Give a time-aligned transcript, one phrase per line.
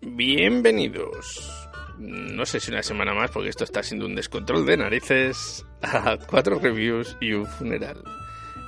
[0.00, 1.68] Bienvenidos.
[1.98, 6.16] No sé si una semana más, porque esto está siendo un descontrol de narices, a
[6.16, 8.02] cuatro reviews y un funeral.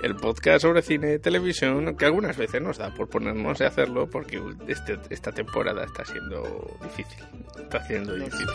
[0.02, 4.08] El podcast sobre cine y televisión, que algunas veces nos da por ponernos a hacerlo,
[4.08, 7.24] porque este, esta temporada está siendo difícil.
[7.60, 8.48] Está siendo difícil.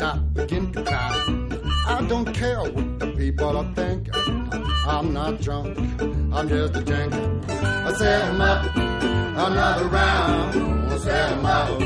[0.00, 1.48] I begin to clown.
[1.86, 4.47] I don't care what the people are thinking.
[4.88, 5.76] I'm not drunk,
[6.32, 7.40] I'm just a drinker.
[7.48, 11.80] I set 'em up, another round, I set 'em up.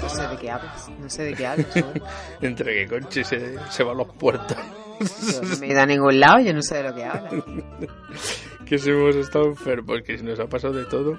[0.00, 1.66] No sé de qué hablas, no sé de qué hablas.
[2.40, 4.56] Entre que Conchi se, se va a los puertos.
[5.00, 7.34] Yo no me he ido a ningún lado, yo no sé de lo que hablas.
[8.64, 11.18] que si hemos estado enfermos, que si nos ha pasado de todo.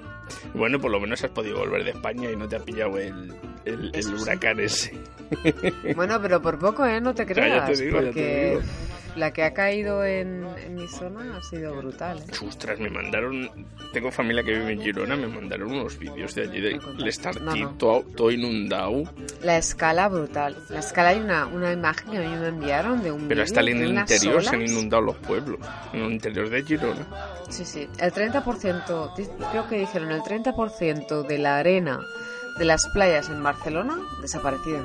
[0.54, 3.34] Bueno, por lo menos has podido volver de España y no te ha pillado el,
[3.66, 4.94] el, el huracán ese.
[5.94, 7.00] Bueno, pero por poco, ¿eh?
[7.00, 8.62] No te creas, ya te digo, ya te porque digo.
[9.16, 12.46] La que ha caído en, en mi zona ha sido brutal, ¿eh?
[12.46, 13.50] Ostras, me mandaron.
[13.92, 16.78] Tengo familia que vive en Girona, me mandaron unos vídeos de allí de
[17.40, 17.70] No, no.
[17.78, 19.04] todo, todo inundado.
[19.42, 20.56] La escala brutal.
[20.68, 23.60] La escala hay una, una imagen que a mí me enviaron de un Pero hasta
[23.62, 25.58] en el interior se han inundado los pueblos.
[25.92, 27.06] En el interior de Girona.
[27.48, 27.88] Sí, sí.
[27.98, 32.00] El 30%, di- creo que dijeron, el 30% de la arena
[32.58, 34.82] de las playas en Barcelona desaparecida.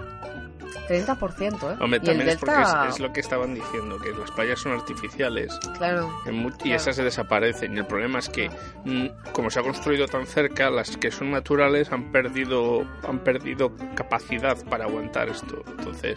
[0.88, 1.78] 30%, ¿eh?
[1.80, 4.60] Hombre, y también es porque delta, es, es lo que estaban diciendo, que las playas
[4.60, 6.76] son artificiales claro, en y Claro.
[6.76, 7.76] esas se desaparecen.
[7.76, 8.50] Y el problema es que,
[8.86, 13.72] mm, como se ha construido tan cerca, las que son naturales han perdido, han perdido
[13.96, 15.64] capacidad para aguantar esto.
[15.78, 16.16] Entonces,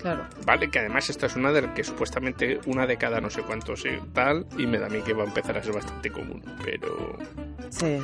[0.00, 0.24] claro.
[0.46, 3.84] vale, que además esta es una de que supuestamente una de cada no sé cuántos
[3.84, 6.42] y tal, y me da a mí que va a empezar a ser bastante común.
[6.64, 7.16] Pero,
[7.70, 7.98] Sí.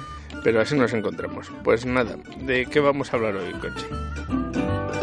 [0.44, 1.50] pero así nos encontramos.
[1.64, 4.95] Pues nada, ¿de qué vamos a hablar hoy, Conchi?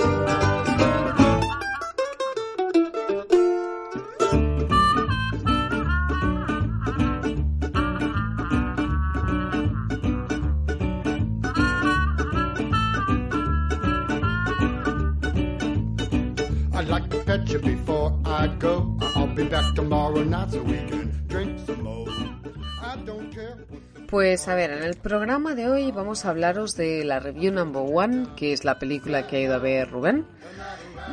[24.10, 27.84] Pues a ver, en el programa de hoy vamos a hablaros de la review number
[27.86, 30.26] one, que es la película que ha ido a ver Rubén,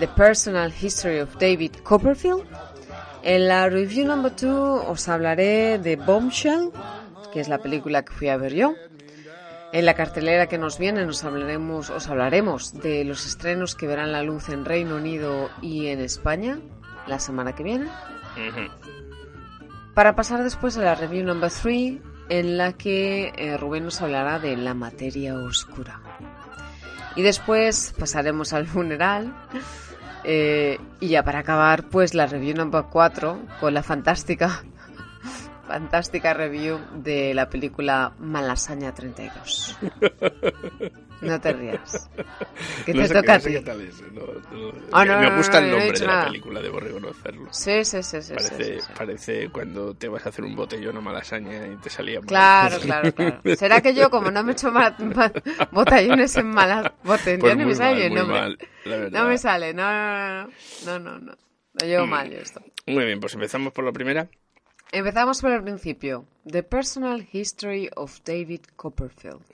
[0.01, 2.43] The Personal History of David Copperfield.
[3.23, 6.73] En la review number two os hablaré de Bombshell,
[7.33, 8.75] que es la película que fui a ver yo.
[9.73, 14.11] En la cartelera que nos viene nos hablaremos, os hablaremos de los estrenos que verán
[14.11, 16.59] la luz en Reino Unido y en España
[17.10, 17.88] la semana que viene.
[19.94, 21.98] Para pasar después a la review number 3,
[22.28, 26.00] en la que eh, Rubén nos hablará de la materia oscura.
[27.16, 29.34] Y después pasaremos al funeral.
[30.25, 34.62] eh, y ya para acabar, pues la review number 4 con la fantástica,
[35.71, 39.79] fantástica review de la película Malasaña 32.
[41.21, 42.09] No te rías.
[42.87, 43.55] Que No te sé toca qué- a no sé ti.
[43.57, 46.61] qué tal es, no- no, me gusta el no he nombre dicho de la película,
[46.63, 47.49] debo reconocerlo.
[47.53, 48.93] Sí, sí, sí, sí, Parece, sí, sí.
[48.97, 52.27] parece cuando te vas a hacer un botellón a malasaña y te salía mal.
[52.27, 53.41] Claro, claro, claro.
[53.59, 55.31] ¿Será que yo, como no me he hecho ma- ma-
[55.71, 59.21] botellones en malas Pues me sale mal, No, me- mal, la verdad.
[59.23, 60.49] no me sale, no, no, no,
[60.87, 61.33] no, no, no.
[61.75, 62.11] Lo llevo Mm.
[62.11, 62.63] mal yo esto.
[62.87, 64.27] Muy bien, pues empezamos por la primera.
[64.93, 66.25] Empezamos por el principio.
[66.47, 69.45] The Personal History of David Copperfield.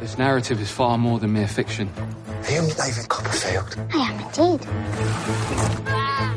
[0.00, 1.88] This narrative is far more than mere fiction.
[1.96, 3.74] Are you David Copperfield?
[3.94, 4.68] I am indeed.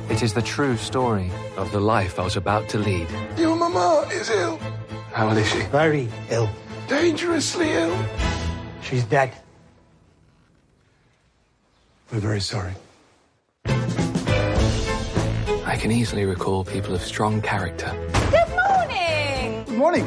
[0.09, 3.09] It is the true story of the life I was about to lead.
[3.37, 4.57] Your mama is ill.
[5.11, 5.63] How is she?
[5.63, 6.49] Very ill.
[6.87, 7.97] Dangerously ill.
[8.81, 9.33] She's dead.
[12.09, 12.73] We're very sorry.
[15.67, 17.91] I can easily recall people of strong character.
[18.31, 19.63] Good morning.
[19.65, 20.05] Good morning.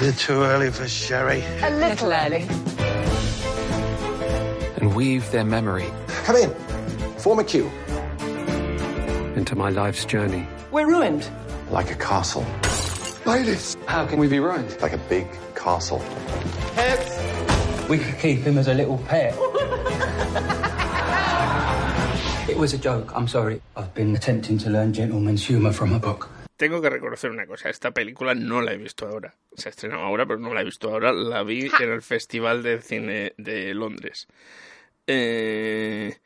[0.00, 1.42] Is it too early for sherry?
[1.62, 2.46] A little early.
[4.76, 5.86] and weave their memory
[6.24, 6.50] Come in.
[7.18, 7.70] Form a queue.
[9.36, 10.46] into my life's journey.
[10.70, 11.28] We're ruined.
[11.70, 12.44] Like a castle.
[13.24, 13.76] Ladies.
[13.86, 14.76] How can we be ruined?
[14.82, 16.02] Like a big castle.
[16.74, 17.88] Pets!
[17.88, 19.34] We could keep him as a little pet.
[22.50, 23.60] it was a joke, I'm sorry.
[23.76, 26.28] I've been attempting to learn gentleman's humour from a book.
[26.60, 27.70] tengo que reconocer una cosa.
[27.70, 29.34] Esta película no la he visto ahora.
[29.56, 31.10] Se ha estrenado ahora, pero no la he visto ahora.
[31.10, 34.28] La vi en el Festival de Cine de Londres.
[35.06, 36.18] Eh,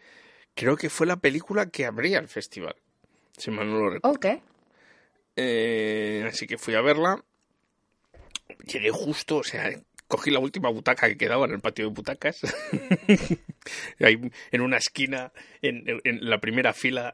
[0.57, 2.75] creo que fue la película que abría el festival.
[3.37, 4.17] Si mal no lo recuerdo.
[4.17, 4.43] Ok.
[5.37, 7.23] Eh, así que fui a verla.
[8.67, 9.71] Llegué justo, o sea,
[10.15, 12.39] cogí la última butaca que quedaba en el patio de butacas.
[14.01, 17.13] Ahí en una esquina, en, en la primera fila.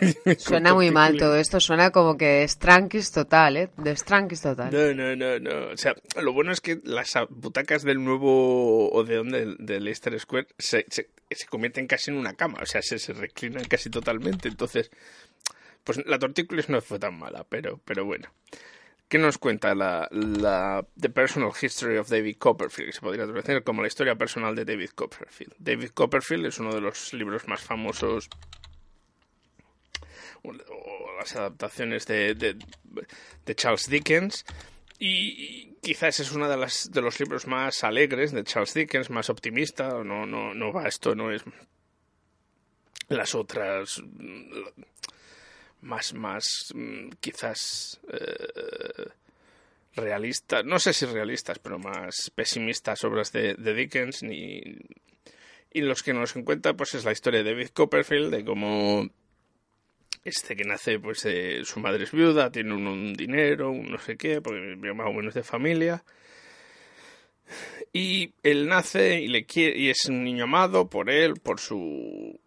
[0.38, 3.70] Suena muy mal todo esto, suena como que es tranquis total, ¿eh?
[3.76, 4.72] De tranquis total.
[4.72, 5.72] No, no, no, no.
[5.72, 10.46] O sea, lo bueno es que las butacas del nuevo Odeón del, de Leicester Square
[10.58, 12.60] se, se, se convierten casi en una cama.
[12.62, 14.48] O sea, se, se reclinan casi totalmente.
[14.48, 14.90] Entonces,
[15.84, 18.30] pues la tortícolis no fue tan mala, pero, pero bueno.
[19.12, 20.08] ¿Qué nos cuenta la,
[20.98, 22.94] The Personal History of David Copperfield?
[22.94, 25.52] Se podría traducir como la historia personal de David Copperfield.
[25.58, 28.30] David Copperfield es uno de los libros más famosos
[30.42, 30.52] o
[31.18, 34.46] las adaptaciones de, de, Charles Dickens
[34.98, 39.90] y quizás es uno de, de los libros más alegres de Charles Dickens, más optimista,
[40.02, 41.42] no, no, no va esto, no es
[43.08, 44.02] las otras
[45.82, 46.72] más, más
[47.20, 49.10] quizás eh,
[49.94, 54.62] realistas, no sé si realistas, pero más pesimistas obras de, Dickens ni
[55.74, 59.08] y los que nos encuentra pues es la historia de David Copperfield de cómo
[60.24, 63.98] este que nace, pues eh, su madre es viuda, tiene un, un, dinero, un no
[63.98, 66.04] sé qué, porque más o menos de familia.
[67.92, 72.38] Y él nace y le quiere, y es un niño amado por él, por su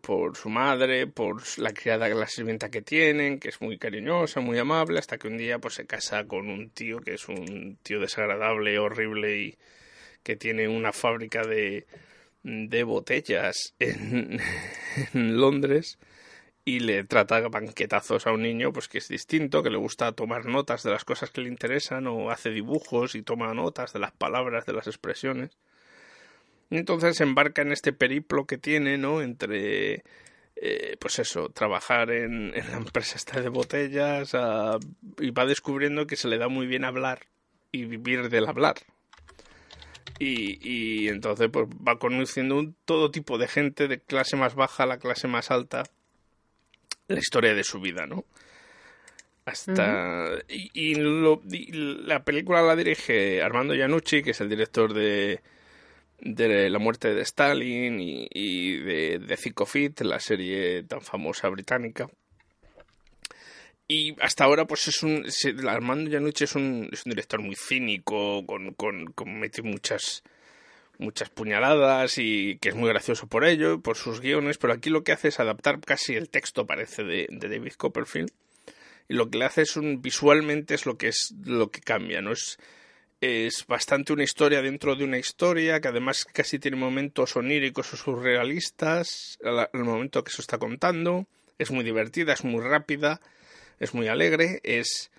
[0.00, 4.58] por, su madre, por la criada, la sirvienta que tienen, que es muy cariñosa, muy
[4.58, 8.00] amable, hasta que un día pues se casa con un tío que es un tío
[8.00, 9.58] desagradable, horrible y
[10.22, 11.86] que tiene una fábrica de,
[12.42, 14.40] de botellas en,
[15.14, 15.98] en Londres
[16.64, 20.46] y le trata banquetazos a un niño pues que es distinto, que le gusta tomar
[20.46, 24.12] notas de las cosas que le interesan o hace dibujos y toma notas de las
[24.12, 25.56] palabras, de las expresiones.
[26.70, 29.22] Entonces se embarca en este periplo que tiene, ¿no?
[29.22, 30.02] Entre,
[30.56, 34.78] eh, pues eso, trabajar en, en, la empresa esta de botellas a,
[35.20, 37.26] y va descubriendo que se le da muy bien hablar
[37.72, 38.76] y vivir del hablar.
[40.18, 44.84] Y, y entonces pues va conociendo un, todo tipo de gente, de clase más baja
[44.84, 45.84] a la clase más alta,
[47.08, 48.24] la historia de su vida, ¿no?
[49.44, 49.72] Hasta.
[49.72, 50.44] Uh -huh.
[50.48, 55.40] Y, y, lo, y, la película la dirige Armando Iannucci, que es el director de,
[56.20, 62.08] de La muerte de Stalin y, y de, de Fit, la serie tan famosa británica.
[63.88, 65.24] Y hasta ahora, pues es un.
[65.68, 70.24] Armando Iannucci es un, es un director muy cínico, con, con, con mete muchas
[70.98, 75.04] muchas puñaladas y que es muy gracioso por ello, por sus guiones, pero aquí lo
[75.04, 78.30] que hace es adaptar casi el texto, parece, de, de David Copperfield.
[79.08, 82.22] Y lo que le hace es un visualmente es lo que es lo que cambia,
[82.22, 82.32] ¿no?
[82.32, 82.58] Es,
[83.20, 87.96] es bastante una historia dentro de una historia, que además casi tiene momentos oníricos o
[87.96, 91.26] surrealistas al, momento que se está contando.
[91.58, 93.20] Es muy divertida, es muy rápida,
[93.78, 95.10] es muy alegre, es,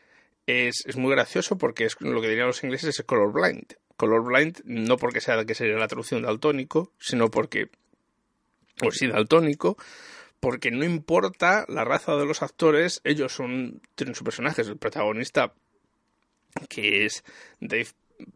[0.45, 4.97] es, es muy gracioso porque es lo que dirían los ingleses es colorblind colorblind, no
[4.97, 7.69] porque sea que sería la traducción daltónico, sino porque,
[8.85, 9.75] o sí, daltónico,
[10.39, 15.53] porque no importa la raza de los actores, ellos son, tienen su personaje, el protagonista,
[16.67, 17.23] que es
[17.59, 17.87] Dave,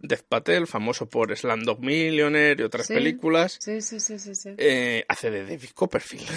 [0.01, 4.49] Dave Patel, famoso por Slumdog Millionaire y otras sí, películas, sí, sí, sí, sí, sí.
[4.57, 6.29] Eh, hace de David Copperfield.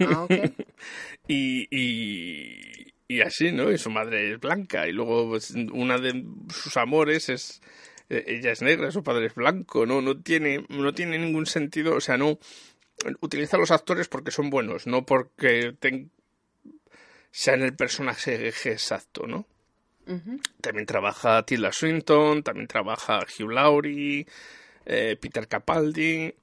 [0.00, 0.54] Ah, okay.
[1.28, 3.70] y, y, y, así, ¿no?
[3.70, 7.60] Y su madre es blanca, y luego pues, una de sus amores es
[8.08, 12.00] ella es negra, su padre es blanco, no, no tiene, no tiene ningún sentido, o
[12.00, 12.38] sea, no
[13.20, 16.10] utiliza a los actores porque son buenos, no porque ten,
[17.30, 19.46] sean el personaje exacto, ¿no?
[20.60, 24.26] También trabaja Tilda Swinton, también trabaja Hugh Laurie,
[24.86, 26.34] eh, Peter Capaldi,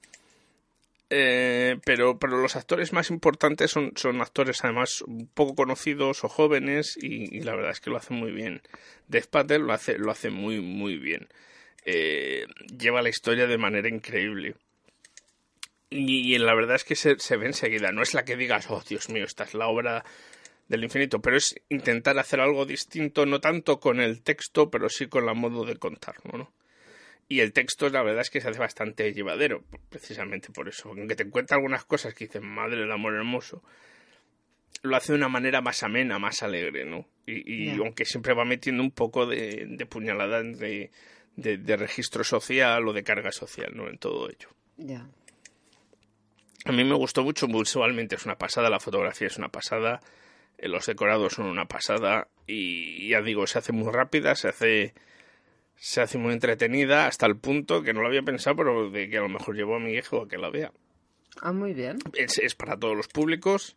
[1.13, 5.03] eh, pero, pero los actores más importantes son, son actores además
[5.34, 8.62] poco conocidos o jóvenes y, y la verdad es que lo hacen muy bien.
[9.10, 11.27] Death Patel lo hace, lo hace muy, muy bien.
[11.84, 12.46] Eh,
[12.80, 14.56] lleva la historia de manera increíble.
[15.89, 17.91] Y, y, la verdad es que se, se, ve enseguida.
[17.91, 20.06] No es la que digas, oh Dios mío, esta es la obra
[20.72, 25.08] del infinito, pero es intentar hacer algo distinto, no tanto con el texto, pero sí
[25.08, 26.54] con la modo de contarlo, ¿no?
[27.28, 30.90] Y el texto, la verdad es que se hace bastante llevadero, precisamente por eso.
[30.90, 33.62] Aunque te encuentra algunas cosas que dicen, madre del amor hermoso,
[34.82, 37.06] lo hace de una manera más amena, más alegre, ¿no?
[37.25, 40.90] Y, aunque siempre va metiendo un poco de, de puñalada de,
[41.36, 43.90] de, de, registro social o de carga social, ¿no?
[43.90, 44.50] En todo ello.
[44.78, 45.08] Yeah.
[46.63, 50.01] A mí me gustó mucho visualmente, es una pasada, la fotografía es una pasada.
[50.62, 54.94] Eh, Los decorados son una pasada y ya digo, se hace muy rápida, se hace
[55.75, 59.18] se hace muy entretenida hasta el punto que no lo había pensado, pero de que
[59.18, 60.72] a lo mejor llevo a mi hijo a que la vea.
[61.41, 61.98] Ah, muy bien.
[62.13, 63.75] Es, es para todos los públicos.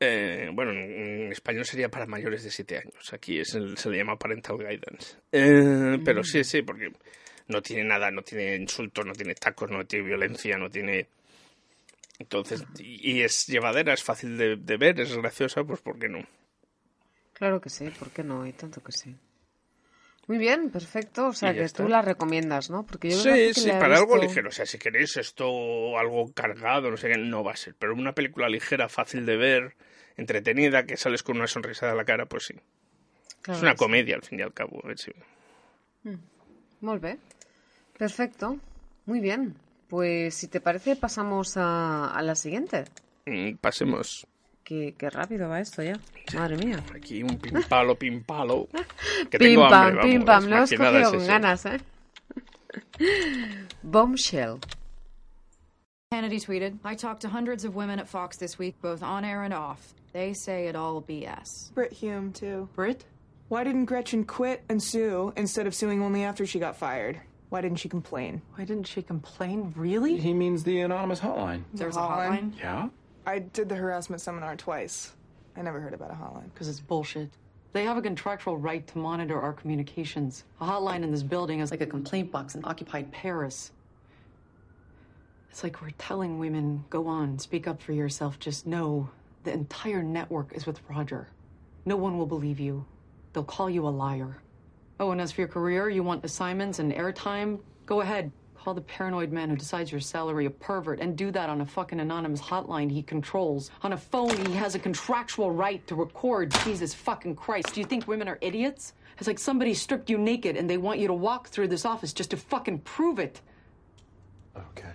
[0.00, 0.78] Eh, bueno, en,
[1.24, 3.12] en español sería para mayores de 7 años.
[3.12, 5.16] Aquí es el- se le llama parental guidance.
[5.32, 6.92] Eh, Pero sí, sí, porque
[7.48, 11.08] no tiene nada, no tiene insultos, no tiene tacos, no tiene violencia, no tiene...
[12.18, 16.08] Entonces, y, y es llevadera, es fácil de, de ver, es graciosa, pues ¿por qué
[16.08, 16.20] no?
[17.32, 18.42] Claro que sí, ¿por qué no?
[18.42, 19.16] Hay tanto que sí.
[20.26, 21.28] Muy bien, perfecto.
[21.28, 21.82] O sea, Y que está.
[21.84, 22.84] tú la recomiendas, ¿no?
[22.84, 24.48] Porque yo Sí, que sí, para algo ligero.
[24.48, 27.74] O sea, si queréis esto algo cargado, no sé qué, no va a ser.
[27.78, 29.76] Pero una película ligera, fácil de ver,
[30.16, 32.54] entretenida, que sales con una sonrisa de la cara, pues sí.
[33.42, 33.76] Claro es una sí.
[33.76, 34.82] comedia, al fin y al cabo.
[34.90, 35.12] eh, sí.
[36.80, 37.18] Molt bé.
[37.98, 38.58] Perfecto.
[39.06, 39.56] Muy bien.
[39.88, 42.84] Pues si te parece, pasamos a, a la siguiente.
[43.26, 44.26] Mm, Pasemos
[44.64, 45.98] Qué, qué rápido va esto ya.
[46.34, 46.82] Madre mía.
[46.94, 48.68] aquí un pimpalo, pimpalo.
[49.30, 50.50] Que Pim tengo pam, hambre, pim vamos, pam.
[50.50, 51.80] Lo más hemos que nada cogido es con ganas, ¿eh?
[53.82, 54.60] Bombshell.
[56.10, 59.42] Kennedy tweeted, I talked to hundreds of women at Fox this week, both on air
[59.42, 59.94] and off.
[60.12, 61.72] They say it all BS.
[61.74, 62.68] Brit Hume, too.
[62.74, 63.04] Brit?
[63.48, 67.20] Why didn't Gretchen quit and sue instead of suing only after she got fired?
[67.48, 68.42] Why didn't she complain?
[68.54, 69.72] Why didn't she complain?
[69.76, 70.18] Really?
[70.18, 71.62] He means the anonymous hotline.
[71.72, 72.58] There's a hotline?
[72.58, 72.88] Yeah?
[73.26, 75.12] I did the harassment seminar twice.
[75.56, 76.52] I never heard about a hotline.
[76.52, 77.30] Because it's bullshit.
[77.72, 80.44] They have a contractual right to monitor our communications.
[80.60, 83.72] A hotline in this building is like a complaint box in occupied Paris.
[85.50, 88.38] It's like we're telling women, go on, speak up for yourself.
[88.38, 89.08] Just know
[89.44, 91.28] the entire network is with Roger.
[91.84, 92.84] No one will believe you.
[93.32, 94.38] They'll call you a liar.
[95.00, 97.60] Oh, and as for your career, you want assignments and airtime?
[97.86, 98.32] Go ahead.
[98.56, 101.66] Call the paranoid man who decides your salary a pervert and do that on a
[101.66, 103.70] fucking anonymous hotline he controls.
[103.82, 106.52] On a phone, he has a contractual right to record.
[106.64, 107.72] Jesus fucking Christ.
[107.72, 108.94] Do you think women are idiots?
[109.18, 112.12] It's like somebody stripped you naked and they want you to walk through this office
[112.12, 113.40] just to fucking prove it.
[114.56, 114.92] Okay.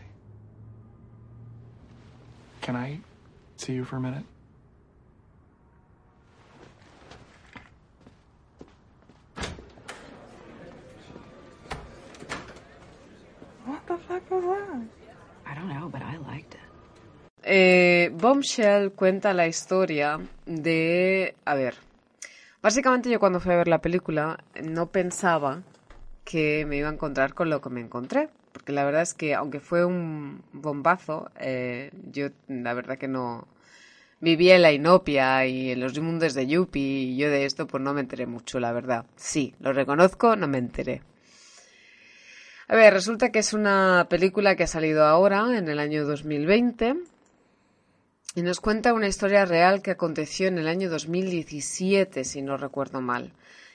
[2.62, 3.00] Can I
[3.58, 4.24] see you for a minute?
[14.14, 14.82] Fuck was that?
[15.46, 16.60] I don't know, but I liked it.
[17.44, 21.36] Eh, Bombshell cuenta la historia de...
[21.46, 21.76] A ver,
[22.62, 25.62] básicamente yo cuando fui a ver la película no pensaba
[26.24, 28.30] que me iba a encontrar con lo que me encontré.
[28.54, 33.48] Porque la verdad es que aunque fue un bombazo, eh, yo la verdad que no...
[34.22, 37.84] Vivía en la inopia y en los mundos de Yuppie y yo de esto pues
[37.84, 39.06] no me enteré mucho, la verdad.
[39.18, 41.02] Sí, lo reconozco, no me enteré.
[42.68, 46.96] A ver, resulta que es una película que ha salido ahora, en el año 2020,
[48.36, 53.02] y nos cuenta una historia real que aconteció en el año 2017, si no recuerdo
[53.02, 53.34] mal.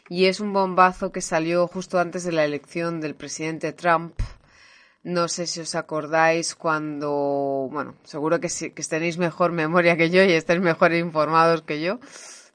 [0.08, 4.18] Y es un bombazo que salió justo antes de la elección del presidente Trump.
[5.02, 10.08] No sé si os acordáis cuando, bueno, seguro que, sí, que tenéis mejor memoria que
[10.08, 12.00] yo y estáis mejor informados que yo,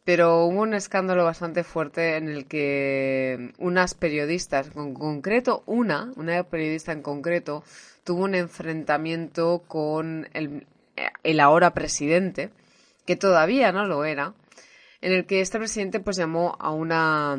[0.05, 6.43] pero hubo un escándalo bastante fuerte en el que unas periodistas, en concreto una, una
[6.43, 7.63] periodista en concreto,
[8.03, 10.67] tuvo un enfrentamiento con el,
[11.23, 12.51] el ahora presidente,
[13.05, 14.33] que todavía no lo era,
[15.01, 17.37] en el que este presidente pues llamó a una,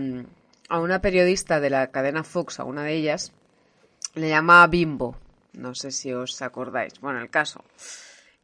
[0.69, 3.33] a una periodista de la cadena Fox, a una de ellas,
[4.15, 5.17] le llama Bimbo.
[5.53, 7.01] No sé si os acordáis.
[7.01, 7.65] Bueno, el caso.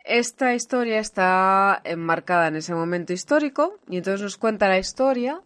[0.04, 5.42] Esta historia está enmarcada en ese momento histórico y entonces nos cuenta la historia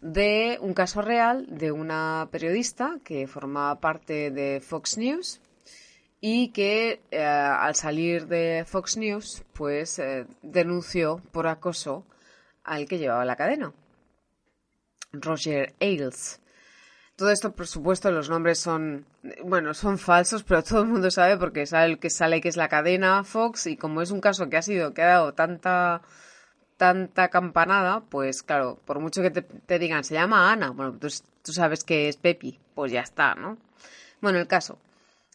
[0.00, 5.40] de un caso real de una periodista que formaba parte de Fox News
[6.20, 12.04] y que eh, al salir de Fox News pues eh, denunció por acoso
[12.62, 13.72] al que llevaba la cadena,
[15.12, 16.40] Roger Ailes.
[17.18, 19.04] Todo esto, por supuesto, los nombres son,
[19.42, 22.68] bueno, son falsos, pero todo el mundo sabe porque sabe que sale que es la
[22.68, 26.02] cadena Fox y como es un caso que ha sido, que ha dado tanta,
[26.76, 31.08] tanta campanada, pues claro, por mucho que te, digan, se llama Ana, bueno, tú,
[31.42, 33.58] tú sabes que es Pepi, pues ya está, ¿no?
[34.20, 34.78] Bueno, el caso.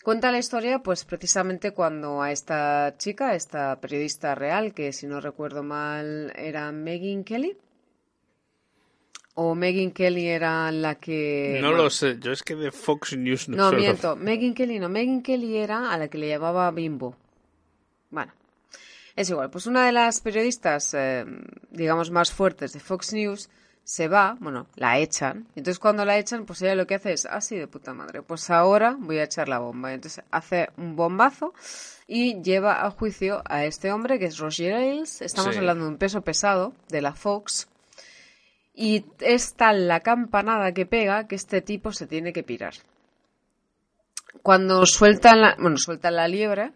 [0.03, 5.05] Cuenta la historia, pues precisamente cuando a esta chica, a esta periodista real, que si
[5.05, 7.57] no recuerdo mal era Megan Kelly,
[9.35, 11.57] o Megan Kelly era la que...
[11.61, 13.75] No bueno, lo sé, yo es que de Fox News no, no, sé.
[13.77, 14.15] miento.
[14.15, 14.89] Megan Kelly no.
[14.89, 17.15] Megan Kelly era a la que le llamaba Bimbo.
[18.11, 18.31] Bueno,
[19.15, 19.49] es igual.
[19.49, 21.25] Pues una de las periodistas, eh,
[21.71, 23.49] digamos, más fuertes de Fox News
[23.83, 25.47] se va, bueno, la echan.
[25.55, 28.49] Entonces cuando la echan, pues ella lo que hace es, así de puta madre, pues
[28.49, 29.93] ahora voy a echar la bomba.
[29.93, 31.53] Entonces hace un bombazo
[32.07, 35.21] y lleva a juicio a este hombre que es Roger Ailes.
[35.21, 35.57] Estamos Sí.
[35.59, 37.67] hablando de un peso pesado de la Fox.
[38.73, 42.73] Y es tal la campanada que pega que este tipo se tiene que pirar.
[44.41, 46.73] Cuando sueltan la, bueno, sueltan la liebre,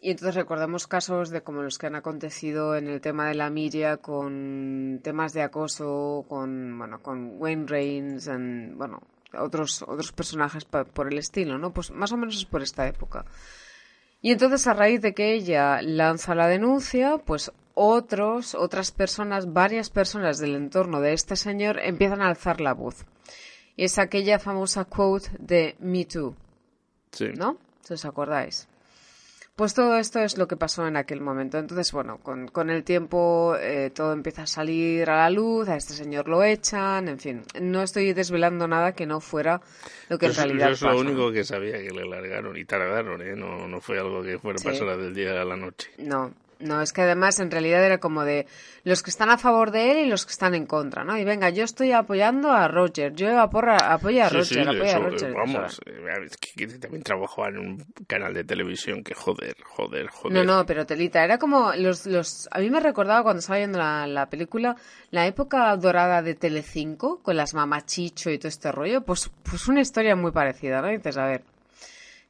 [0.00, 3.50] y entonces recordamos casos de como los que han acontecido en el tema de la
[3.50, 9.02] media con temas de acoso, con bueno, con Wayne Reigns, and, bueno,
[9.36, 11.72] otros otros personajes por el estilo, ¿no?
[11.72, 13.24] Pues más o menos es por esta época.
[14.20, 19.88] Y entonces a raíz de que ella lanza la denuncia, pues otros, otras personas, varias
[19.90, 23.04] personas del entorno de este señor empiezan a alzar la voz.
[23.76, 26.34] Y es aquella famosa quote de Me Too,
[27.12, 27.28] Sí.
[27.36, 27.56] ¿no?
[27.82, 28.66] Si os acordáis.
[29.54, 31.58] Pues todo esto es lo que pasó en aquel momento.
[31.58, 35.74] Entonces, bueno, con, con el tiempo eh, todo empieza a salir a la luz, a
[35.74, 37.42] este señor lo echan, en fin.
[37.60, 39.60] No estoy desvelando nada que no fuera
[40.08, 43.20] lo que en realidad yo es lo único que sabía que le largaron y tardaron,
[43.20, 43.34] ¿eh?
[43.34, 44.64] No, no fue algo que fuera Sí.
[44.68, 45.90] pasar del día a la noche.
[45.98, 48.46] No, no, es que además en realidad era como de
[48.84, 51.16] los que están a favor de él y los que están en contra, ¿no?
[51.18, 54.82] Y venga, yo estoy apoyando a Roger, yo aporra- apoyo a Sí, Roger, sí, apoyo
[54.82, 55.34] a eso, Roger.
[55.34, 60.08] vamos, eh, es que, que también trabajaba en un canal de televisión que joder, joder,
[60.08, 60.32] joder.
[60.36, 62.48] No, no, pero telita, era como los, los...
[62.50, 64.76] A mí me recordaba cuando estaba viendo la, la película
[65.10, 69.80] la época dorada de Telecinco con las mamachicho y todo este rollo, pues, pues una
[69.80, 70.90] historia muy parecida, ¿no?
[70.90, 71.42] Y dices, a ver,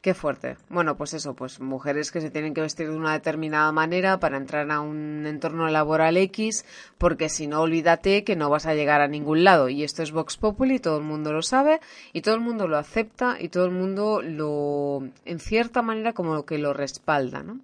[0.01, 0.57] qué fuerte.
[0.69, 4.37] Bueno, pues eso, pues mujeres que se tienen que vestir de una determinada manera para
[4.37, 6.65] entrar a un entorno laboral X,
[6.99, 9.69] porque si no, olvídate que no vas a llegar a ningún lado.
[9.69, 11.81] Y esto es Vox Populi, todo el mundo lo sabe,
[12.13, 16.45] y todo el mundo lo acepta, y todo el mundo lo, en cierta manera, como
[16.45, 17.59] que lo respalda, ¿no?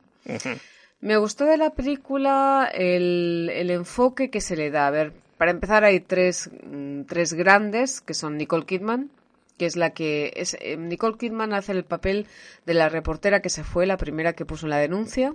[1.00, 4.86] Me gustó de la película el, el enfoque que se le da.
[4.86, 9.10] A ver, para empezar hay tres, mm, tres grandes, que son Nicole Kidman,
[9.58, 10.32] que es la que...
[10.36, 12.26] es eh, Nicole Kidman hace el papel
[12.66, 15.34] de la reportera que se fue, la primera que puso la denuncia.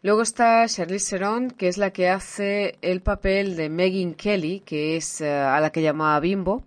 [0.00, 4.96] Luego está Charlize Theron, que es la que hace el papel de Megan Kelly, que
[4.96, 6.62] es eh, a la que llamaba Bimbo,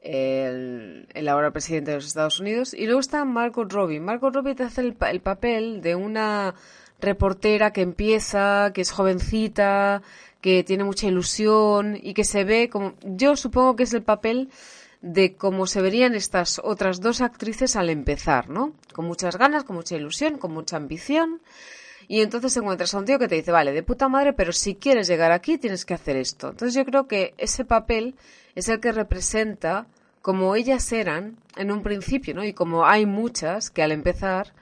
[0.00, 2.74] el, el ahora presidente de los Estados Unidos.
[2.74, 4.00] Y luego está Margot Robbie.
[4.00, 6.54] Margot Robbie te hace el, pa- el papel de una
[7.00, 10.02] reportera que empieza, que es jovencita,
[10.42, 12.94] que tiene mucha ilusión y que se ve como...
[13.02, 14.50] Yo supongo que es el papel
[15.00, 18.74] de cómo se verían estas otras dos actrices al empezar, ¿no?
[18.92, 21.40] Con muchas ganas, con mucha ilusión, con mucha ambición.
[22.08, 24.74] Y entonces encuentras a un tío que te dice, vale, de puta madre, pero si
[24.74, 26.50] quieres llegar aquí tienes que hacer esto.
[26.50, 28.16] Entonces yo creo que ese papel
[28.56, 29.86] es el que representa
[30.22, 32.44] como ellas eran en un principio, ¿no?
[32.44, 34.52] Y como hay muchas que al empezar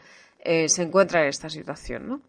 [0.40, 2.20] eh, se encuentran en esta situación, ¿no?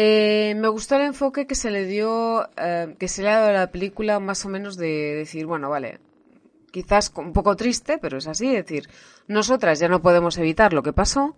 [0.00, 3.48] Eh, me gustó el enfoque que se le dio, eh, que se le ha dado
[3.48, 5.98] a la película más o menos de decir, bueno, vale,
[6.70, 8.88] quizás un poco triste, pero es así, es decir,
[9.26, 11.34] nosotras ya no podemos evitar lo que pasó,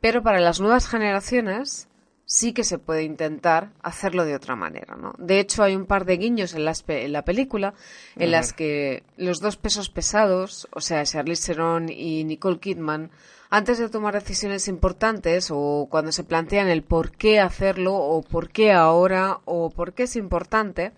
[0.00, 1.88] pero para las nuevas generaciones
[2.24, 5.14] sí que se puede intentar hacerlo de otra manera, ¿no?
[5.18, 7.74] De hecho, hay un par de guiños en, las pe- en la película
[8.14, 13.10] en las que los dos pesos pesados, o sea, Charlize Theron y Nicole Kidman,
[13.50, 18.50] antes de tomar decisiones importantes o cuando se plantean el por qué hacerlo o por
[18.50, 20.92] qué ahora o por qué es importante,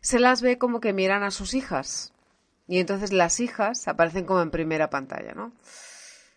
[0.00, 2.12] se las ve como que miran a sus hijas.
[2.68, 5.52] Y entonces las hijas aparecen como en primera pantalla, ¿no?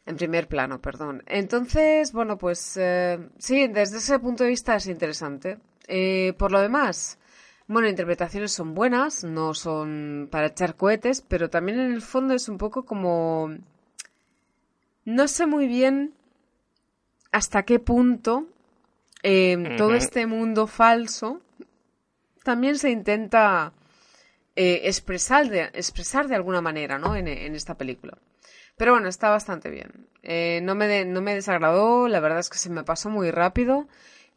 [0.05, 1.23] En primer plano, perdón.
[1.27, 5.59] Entonces, bueno, pues eh, sí, desde ese punto de vista es interesante.
[5.87, 7.19] Eh, por lo demás,
[7.67, 12.49] bueno, interpretaciones son buenas, no son para echar cohetes, pero también en el fondo es
[12.49, 13.55] un poco como...
[15.05, 16.13] No sé muy bien
[17.31, 18.45] hasta qué punto
[19.23, 21.41] eh, todo este mundo falso
[22.43, 23.73] también se intenta
[24.55, 27.15] eh, expresar, de, expresar de alguna manera, ¿no?
[27.15, 28.17] En, en esta película.
[28.77, 30.07] Pero bueno, está bastante bien.
[30.23, 33.29] Eh, no, me de- no me desagradó, la verdad es que se me pasó muy
[33.29, 33.87] rápido.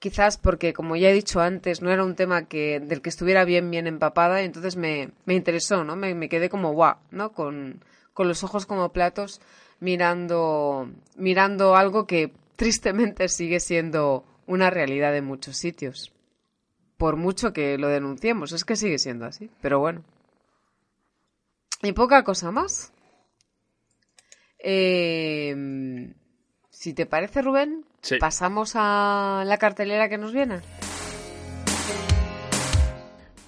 [0.01, 3.45] Quizás porque, como ya he dicho antes, no era un tema que, del que estuviera
[3.45, 5.95] bien, bien empapada, y entonces me, me interesó, ¿no?
[5.95, 7.33] Me, me quedé como guau, ¿no?
[7.33, 9.41] Con, con los ojos como platos
[9.83, 16.13] mirando, mirando algo que tristemente sigue siendo una realidad en muchos sitios.
[16.97, 20.05] Por mucho que lo denunciemos, es que sigue siendo así, pero bueno.
[21.83, 22.93] Y poca cosa más.
[24.61, 26.13] Eh,
[26.71, 28.19] si te parece, Rubén, Sí.
[28.19, 30.61] pasamos a la cartelera que nos viene.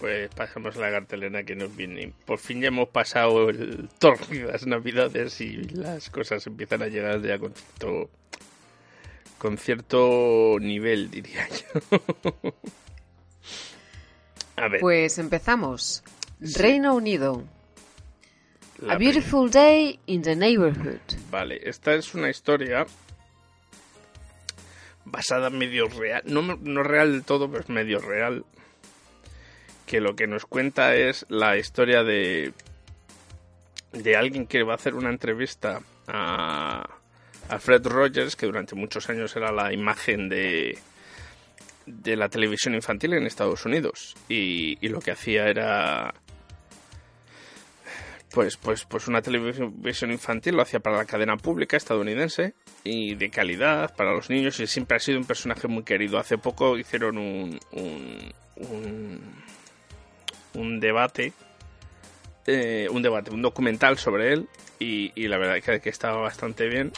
[0.04, 2.12] Pues pasamos a la cartelera que nos viene.
[2.26, 3.88] Por fin ya hemos pasado el
[4.46, 8.10] las navidades y las cosas empiezan a llegar ya con cierto,
[9.38, 12.02] con cierto nivel, diría yo.
[14.56, 16.04] A ver, Pues empezamos.
[16.38, 17.42] Reino Unido.
[18.80, 21.00] la A Beautiful Day in the Neighborhood.
[21.30, 22.84] Vale, esta es una historia
[25.06, 28.44] basada en medio real, no, no real del todo, pero es medio real,
[29.87, 32.53] que lo que nos cuenta es la historia de
[33.92, 36.88] de alguien que va a hacer una entrevista a,
[37.49, 40.77] a Fred Rogers, que durante muchos años era la imagen de
[41.87, 46.14] de la televisión infantil en Estados Unidos y, lo que hacía era
[48.33, 53.31] pues, pues, pues una televisión infantil lo hacía para la cadena pública estadounidense y de
[53.31, 56.18] calidad para los niños y siempre ha sido un personaje muy querido.
[56.18, 57.61] Hace poco hicieron un,
[60.54, 61.32] un debate,
[62.46, 66.92] eh, un debate, un documental sobre él y, la verdad que, que estaba bastante bien.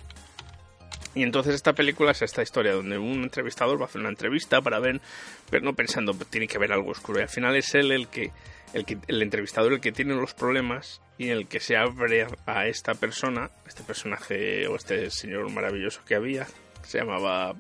[1.17, 4.61] Y entonces esta película es esta historia donde un entrevistador va a hacer una entrevista
[4.61, 5.01] para ver,
[5.49, 7.21] pero no pensando tiene que ver algo oscuro.
[7.21, 8.33] Y al final es él el que,
[8.75, 12.67] el que, el entrevistador el que tiene los problemas y el que se abre a
[12.67, 16.47] esta persona, este personaje o este señor maravilloso que había,
[16.83, 17.55] se llamaba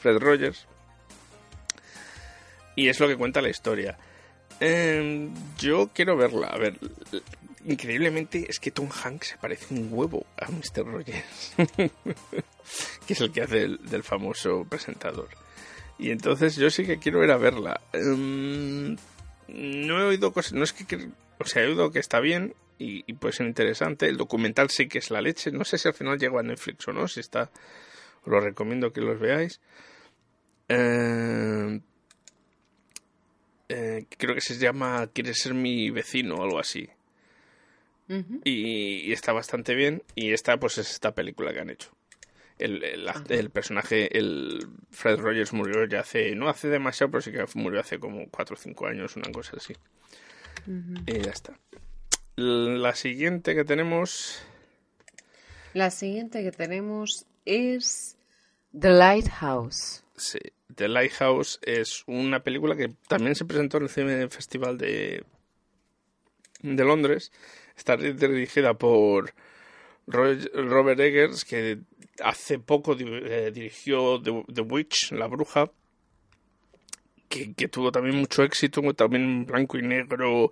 [0.00, 0.66] Fred Rogers.
[2.76, 3.96] Y es lo que cuenta la historia.
[4.64, 6.46] Eh, yo quiero verla.
[6.46, 6.78] A ver,
[7.66, 10.86] increíblemente es que Tom Hanks se parece un huevo a Mr.
[10.86, 11.52] Rogers,
[13.06, 15.28] que es el que hace el, del famoso presentador.
[15.98, 17.80] Y entonces yo sí que quiero ir a verla.
[17.92, 18.96] Um,
[19.48, 21.08] no he oído cosas, no es que,
[21.40, 24.06] o sea, he oído que está bien y, y, puede ser interesante.
[24.06, 25.50] El documental sí que es la leche.
[25.50, 27.50] No sé si al final llega a Netflix o no, si está,
[28.22, 29.60] os lo recomiendo que los veáis.
[30.68, 31.80] Eh,
[33.72, 36.88] eh, creo que se llama Quieres ser mi vecino o algo así.
[38.08, 38.40] Uh -huh.
[38.44, 40.02] y, y, está bastante bien.
[40.14, 41.90] Y esta, pues, es esta película que han hecho.
[42.58, 43.30] El, el, -huh.
[43.30, 47.80] el, personaje, el Fred Rogers murió ya hace, no hace demasiado, pero sí que murió
[47.80, 49.74] hace como 4 o 5 años, una cosa así.
[50.66, 51.02] Uh -huh.
[51.06, 51.58] Y ya está.
[52.36, 54.42] La siguiente que tenemos.
[55.74, 58.16] La siguiente que tenemos es
[58.78, 60.04] The Lighthouse.
[60.16, 60.38] Sí,
[60.74, 65.24] The Lighthouse es una película que también se presentó en el Cine Festival de,
[66.62, 67.32] de Londres.
[67.76, 69.34] Está dirigida por
[70.06, 71.78] Robert Eggers, que
[72.22, 75.70] hace poco eh, dirigió The, Witch, La Bruja,
[77.28, 80.50] que, que, tuvo también mucho éxito, también blanco y negro,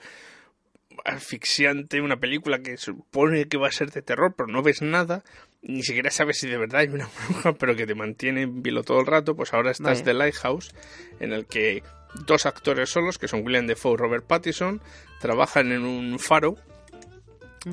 [1.04, 5.22] asfixiante, una película que supone que va a ser de terror, pero no ves nada,
[5.62, 8.82] ni siquiera sabes si de verdad hay una bruja, pero que te mantiene en vilo
[8.82, 10.02] todo el rato, pues ahora estás.
[10.04, 10.74] The Lighthouse,
[11.20, 11.82] en el que
[12.26, 14.80] dos actores solos, que son William Defoe y Robert Pattinson,
[15.20, 16.56] trabajan en un faro.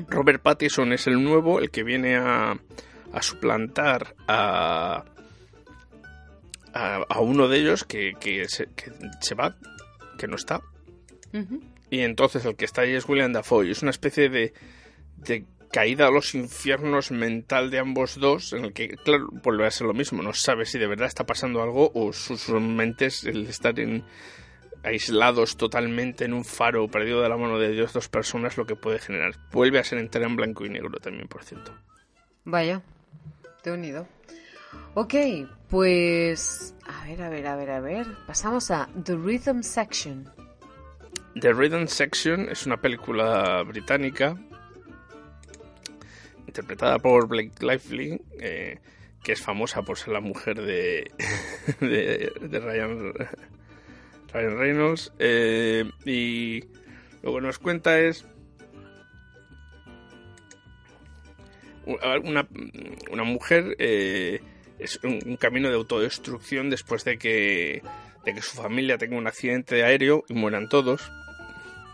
[0.08, 2.58] Robert Pattinson es el nuevo, el que viene a,
[3.12, 5.04] a suplantar a,
[6.74, 9.56] a, a, uno de ellos que, que, se, que, se, va,
[10.18, 10.60] que no está.
[11.32, 11.60] Uh -huh.
[11.90, 13.70] Y entonces el que está ahí es William Dafoe.
[13.70, 14.52] Es una especie de,
[15.16, 19.70] de caída a los infiernos mental de ambos dos, en el que, claro, vuelve a
[19.70, 20.22] ser lo mismo.
[20.22, 24.04] No sabe si de verdad está pasando algo o sus mentes, el estar en,
[24.82, 28.76] aislados totalmente en un faro perdido de la mano de Dios dos personas, lo que
[28.76, 29.34] puede generar.
[29.52, 31.72] Vuelve a ser entera en blanco y negro también, por cierto.
[32.44, 32.82] Vaya,
[33.62, 34.06] te he unido.
[34.94, 35.14] Ok,
[35.68, 36.74] pues...
[36.86, 38.06] A ver, a ver, a ver, a ver.
[38.26, 40.30] Pasamos a The Rhythm Section.
[41.40, 44.36] The Rhythm Section es una película británica
[46.46, 48.78] interpretada por Blake Lively, eh,
[49.22, 51.10] que es famosa por ser la mujer de,
[51.80, 53.12] de, de Ryan,
[54.32, 55.12] Ryan, Reynolds.
[55.18, 56.64] Eh, y
[57.22, 58.24] lo que nos cuenta es
[61.86, 62.48] una,
[63.10, 64.40] una mujer, eh,
[64.78, 67.82] es un, un, camino de autodestrucción después de que,
[68.24, 71.10] de que su familia tenga un accidente aéreo y mueran todos.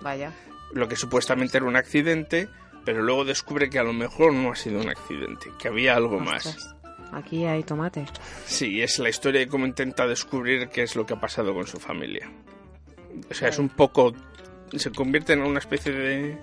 [0.00, 0.32] Vaya.
[0.72, 2.48] Lo que supuestamente era un accidente,
[2.84, 6.16] pero luego descubre que a lo mejor no ha sido un accidente, que había algo
[6.16, 6.46] Ostras.
[6.46, 6.74] más.
[7.12, 8.06] Aquí hay tomate.
[8.44, 11.66] Sí, es la historia de cómo intenta descubrir qué es lo que ha pasado con
[11.66, 12.28] su familia.
[13.30, 14.12] O sea, es un poco...
[14.76, 16.38] Se convierte en una especie de...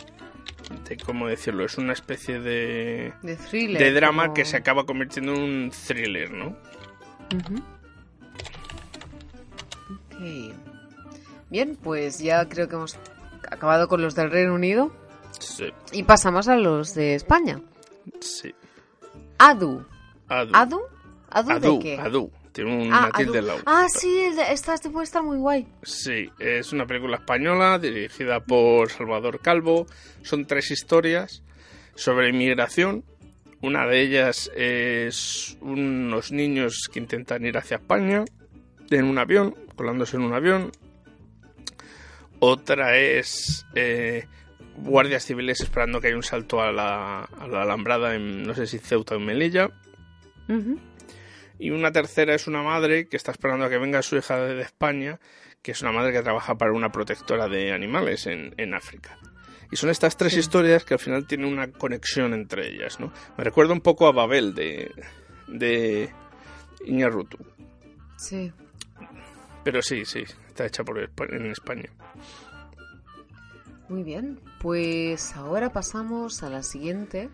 [0.87, 1.65] de ¿Cómo decirlo?
[1.65, 3.11] Es una especie de...
[3.21, 3.81] De thriller.
[3.83, 4.33] De drama como...
[4.35, 6.47] que se acaba convirtiendo en un thriller, ¿no?
[6.47, 7.63] Uh -huh.
[10.21, 10.55] Ok.
[11.49, 12.97] Bien, pues ya creo que hemos
[13.49, 14.91] acabado con los del Reino Unido.
[15.39, 15.65] Sí.
[15.91, 17.59] Y pasamos a los de España.
[18.19, 18.53] Sí.
[19.37, 19.85] Adu.
[20.27, 20.51] Adu.
[20.53, 20.81] ¿Adu?
[21.29, 21.99] ¿Adu, Adu, de qué?
[21.99, 22.31] Adu.
[22.51, 23.59] Tiene un Ah, tilde lado.
[23.65, 25.65] Ah, sí, esta puede estar muy guay.
[25.83, 29.85] Sí, es una película española dirigida por Salvador Calvo.
[30.21, 31.43] Son tres historias
[31.95, 33.05] sobre inmigración.
[33.61, 38.25] Una de ellas es unos niños que intentan ir hacia España
[38.89, 40.71] en un avión, colándose en un avión.
[42.39, 44.27] Otra es eh,
[44.77, 48.67] guardias civiles esperando que haya un salto a la, a la alambrada en, no sé
[48.67, 49.69] si Ceuta o en Melilla.
[51.59, 54.61] Y una tercera es una madre que está esperando a que venga su hija de
[54.61, 55.19] España,
[55.61, 59.17] que es una madre que trabaja para una protectora de animales en, en África.
[59.71, 63.13] Y son estas tres historias que al final tienen una conexión entre ellas, ¿no?
[63.37, 64.91] Me recuerda un poco a Babel de,
[65.47, 66.09] de
[66.85, 67.37] Iñárritu.
[68.17, 68.51] Sí.
[69.63, 71.89] Pero sí, sí, está hecha por en España.
[73.89, 74.39] Muy bien.
[74.59, 77.29] Pues ahora pasamos a la siguiente,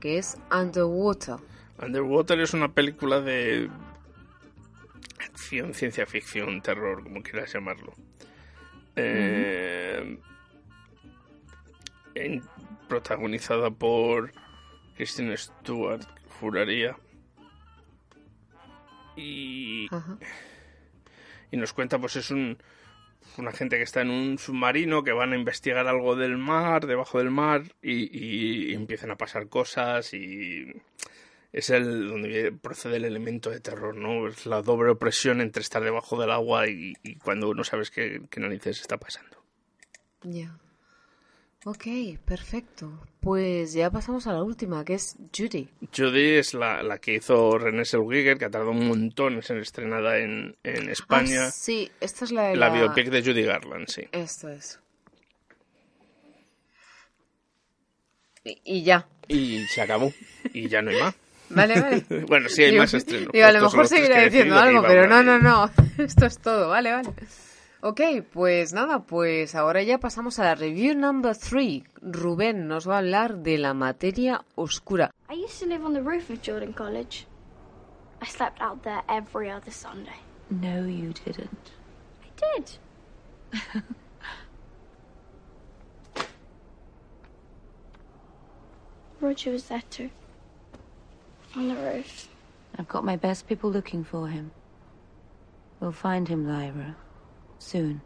[0.00, 1.36] que es Underwater.
[1.82, 3.68] Underwater es una película de
[5.20, 7.94] acción, ciencia ficción, terror, como quieras llamarlo.
[8.96, 10.18] Eh,
[12.88, 14.32] protagonizada por
[14.96, 16.02] Kristen Stewart,
[16.40, 16.96] juraría.
[19.16, 20.16] Y, Ajá.
[21.50, 22.58] Y nos cuenta, pues es un
[23.36, 27.18] una gente que está en un submarino que van a investigar algo del mar, debajo
[27.18, 30.66] del mar, y, empiezan a pasar cosas y
[31.52, 34.28] es el donde procede el elemento de terror, ¿no?
[34.28, 38.22] Es la doble opresión entre estar debajo del agua y, y cuando no sabes qué,
[38.30, 39.42] qué narices está pasando.
[40.22, 40.58] Ya.
[41.68, 41.84] Ok,
[42.24, 42.90] perfecto.
[43.20, 45.68] Pues ya pasamos a la última, que es Judy.
[45.94, 49.58] Judy es la, la que hizo René Zellweger, que ha tardado un montón en ser
[49.58, 51.48] estrenada en, en España.
[51.48, 54.02] Ah, sí, esta es la de la biopic de Judy Garland, sí.
[54.12, 54.80] Esto es.
[58.44, 59.06] Y, y ya.
[59.26, 60.10] Y se acabó.
[60.54, 61.14] Y ya no hay más.
[61.50, 62.04] Vale, vale.
[62.28, 63.32] bueno, sí hay Digo- más estrenos.
[63.32, 65.70] Digo, a lo mejor he diciendo algo, pero no, no, no.
[65.98, 67.10] Esto es todo, vale, vale.
[67.80, 68.00] Ok,
[68.32, 71.84] pues nada, pues ahora ya pasamos a la review number 3.
[72.02, 75.12] Rubén nos va a hablar de la materia oscura.
[75.30, 77.28] I used to live on the roof of Jordan College.
[78.20, 80.18] I slept out there every other Sunday.
[80.50, 81.72] No, you didn't.
[82.24, 82.78] I did.
[89.20, 90.10] Roger was there too.
[91.54, 92.28] On the roof.
[92.76, 94.50] I've got my best people looking for him.
[95.78, 96.96] We'll find him, Lyra.
[97.58, 98.00] Soon.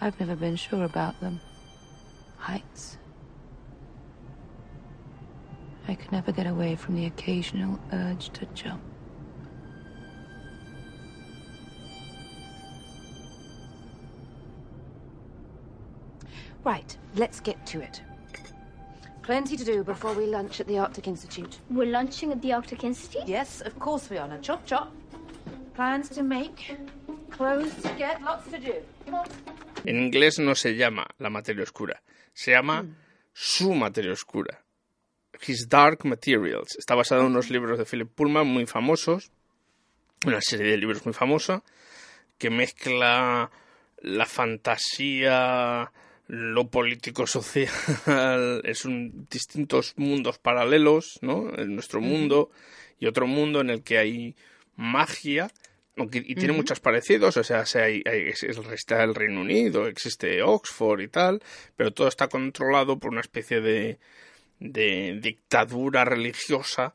[0.00, 1.40] I've never been sure about them.
[2.36, 2.98] Heights.
[5.88, 8.82] I could never get away from the occasional urge to jump.
[16.64, 18.02] Right, let's get to it.
[19.26, 21.58] Plenty to do before we lunch at the Arctic Institute.
[21.68, 23.26] We're lunching at the Arctic Institute?
[23.26, 24.28] Yes, of course we are.
[24.28, 24.92] Now, chop chop.
[25.74, 26.78] Plans to make,
[27.30, 28.74] clothes to get, lots to do.
[29.04, 29.26] Come on.
[29.84, 32.00] En inglés no se llama la materia oscura,
[32.32, 32.86] se llama
[33.32, 34.62] su materia oscura.
[35.44, 36.76] His Dark Materials.
[36.78, 39.32] Está basado en unos libros de Philip Pullman muy famosos,
[40.24, 41.64] una serie de libros muy famosa,
[42.38, 43.50] que mezcla
[44.02, 45.90] la fantasía,
[46.28, 47.68] lo político social,
[48.64, 51.52] es un distintos mundos paralelos, ¿no?
[51.56, 52.50] En nuestro mundo
[52.98, 54.36] y otro mundo en el que hay
[54.76, 55.48] magia
[55.98, 56.58] aunque, y tiene Ujú.
[56.58, 61.00] muchos parecidos, o sea, se hay- hay- es- es- está el Reino Unido, existe Oxford
[61.00, 61.42] y tal,
[61.74, 63.98] pero todo está controlado por una especie de,
[64.60, 66.94] de dictadura religiosa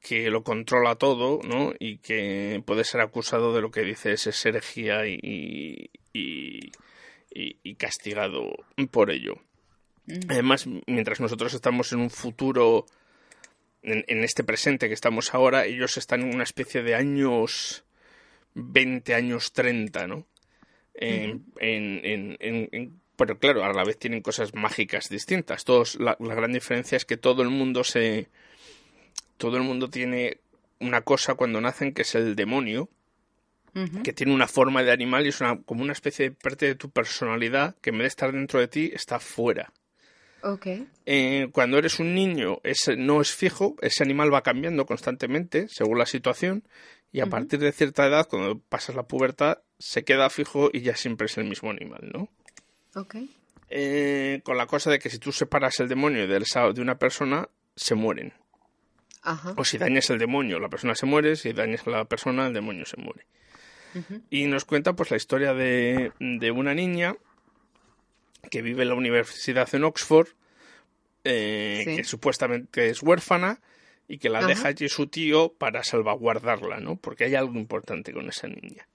[0.00, 1.72] que lo controla todo, ¿no?
[1.78, 6.72] Y que puede ser acusado de lo que dice es herejía y, y,
[7.34, 8.52] y- y castigado
[8.90, 9.34] por ello.
[10.28, 12.86] Además, mientras nosotros estamos en un futuro,
[13.82, 17.84] en, en este presente que estamos ahora, ellos están en una especie de años
[18.54, 20.26] 20 años 30, ¿no?
[20.94, 25.64] En- en- en- en- en- pero claro, a la vez tienen cosas mágicas distintas.
[25.64, 28.28] Todos, la, la gran diferencia es que todo el mundo se.
[29.38, 30.38] Todo el mundo tiene
[30.80, 32.88] una cosa cuando nacen que es el demonio,
[34.02, 36.74] que tiene una forma de animal y es una, como una especie de parte de
[36.74, 39.72] tu personalidad que en vez de estar dentro de ti está fuera.
[40.42, 40.66] Ok.
[41.06, 45.98] Eh, cuando eres un niño ese no es fijo, ese animal va cambiando constantemente según
[45.98, 46.64] la situación
[47.12, 50.96] y a partir de cierta edad, cuando pasas la pubertad, se queda fijo y ya
[50.96, 52.28] siempre es el mismo animal, ¿no?
[52.94, 53.16] Ok.
[53.70, 56.98] Eh, con la cosa de que si tú separas el demonio de, esa- de una
[56.98, 58.32] persona, se mueren.
[59.22, 59.54] Ajá.
[59.56, 62.52] O si dañas el demonio, la persona se muere, si dañas a la persona, el
[62.52, 63.24] demonio se muere.
[64.30, 67.16] Y nos cuenta pues la historia de, de una niña
[68.50, 70.28] que vive en la universidad en Oxford,
[71.24, 71.96] eh, Sí.
[71.96, 73.60] que supuestamente es huérfana
[74.08, 74.48] y que la Ajá.
[74.48, 76.96] deja allí su tío para salvaguardarla, ¿no?
[76.96, 78.86] Porque hay algo importante con esa niña.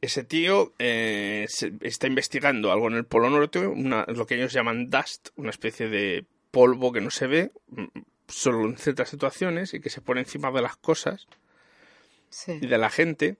[0.00, 4.52] Ese tío eh, se- está investigando algo en el Polo Norte, una- lo que ellos
[4.52, 7.84] llaman dust, una especie de polvo que no se ve, mm,
[8.28, 11.26] solo en ciertas situaciones y que se pone encima de las cosas
[12.30, 12.58] Sí.
[12.60, 13.36] y de la gente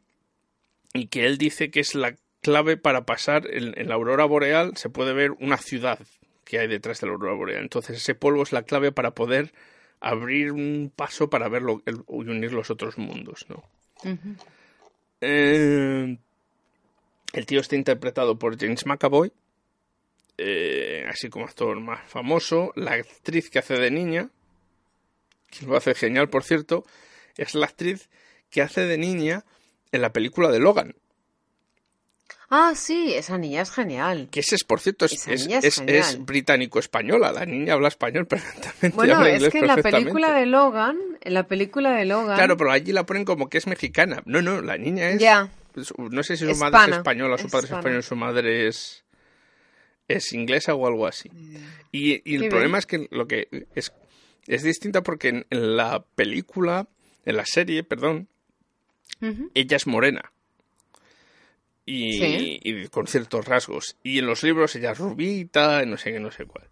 [0.93, 4.77] y que él dice que es la clave para pasar en, en la aurora boreal
[4.77, 5.99] se puede ver una ciudad
[6.45, 9.53] que hay detrás de la aurora boreal entonces ese polvo es la clave para poder
[10.01, 13.65] abrir un paso para verlo y unir los otros mundos no.
[15.21, 16.19] Eh,
[17.33, 19.33] el tío está interpretado por James McAvoy
[20.39, 24.31] eh, así como actor más famoso la actriz que hace de niña
[25.51, 26.85] que lo hace genial por cierto
[27.37, 28.09] es la actriz
[28.51, 29.45] que hace de niña
[29.93, 30.95] en la película de Logan.
[32.49, 34.29] Ah, sí, esa niña es genial.
[34.31, 37.33] Que ese es, por cierto, es, es, es es- es británico-española.
[37.33, 38.91] La niña habla español perfectamente.
[38.97, 42.37] Bueno, habla es inglés que en la película de Logan, en la película de Logan,
[42.37, 44.23] Claro, pero allí la ponen como que es mexicana.
[44.27, 45.21] No, no, la niña es...
[45.21, 45.51] Ya.
[45.75, 49.05] es- No sé si su madre es española, su padre es español, su madre es...
[50.07, 51.29] Es inglesa o algo así.
[51.91, 52.79] Y, y el Qué problema bien.
[52.79, 53.93] es que lo que es,
[54.47, 56.87] es distinta porque en, en la película,
[57.25, 58.29] en la serie, perdón,
[59.55, 60.33] Ella es morena.
[61.85, 62.61] Y, Sí.
[62.63, 63.97] y con ciertos rasgos.
[64.03, 66.69] Y en los libros ella es rubita, y no sé qué, no sé cuál.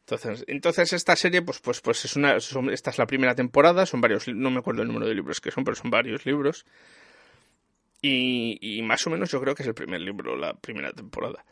[0.00, 3.86] Entonces, entonces esta serie, pues, pues, pues es una, son- esta es la primera temporada,
[3.86, 6.66] son varios, no me acuerdo el número de libros que son, pero son varios libros.
[8.02, 11.44] Y, y más o menos yo creo que es el primer libro, la primera temporada.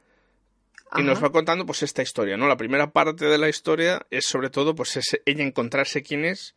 [0.94, 2.46] Y nos va contando pues esta historia, ¿no?
[2.46, 6.54] La primera parte de la historia es sobre todo pues es ella encontrarse quién es,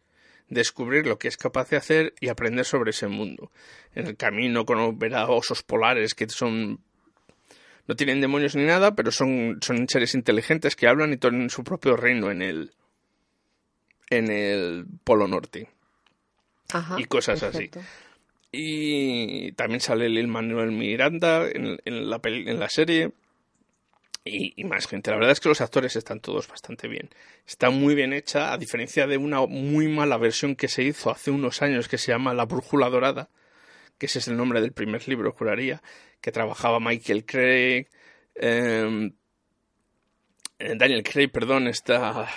[0.49, 3.51] descubrir lo que es capaz de hacer y aprender sobre ese mundo.
[3.93, 6.79] En el camino con verá osos polares que son
[7.87, 11.63] no tienen demonios ni nada, pero son, son seres inteligentes que hablan y tienen su
[11.63, 12.71] propio reino en el
[14.09, 15.67] en el Polo Norte
[16.71, 17.79] Ajá, y cosas perfecto.
[17.79, 17.89] así.
[18.51, 23.11] Y también sale Lil Manuel Miranda en, en la, peli- en la serie.
[24.27, 25.11] Y, y más gente.
[25.11, 27.09] La verdad es que los actores están todos bastante bien.
[27.45, 31.29] Está muy bien hecha, a diferencia de una muy mala versión que se hizo hace
[31.29, 33.29] unos años que se llama La Brújula Dorada,
[33.99, 35.83] que ese es el nombre del primer libro, juraría,
[36.21, 37.87] que trabajaba Michael Craig,
[38.33, 39.11] eh,
[40.57, 42.27] eh, Daniel Craig, perdón, está...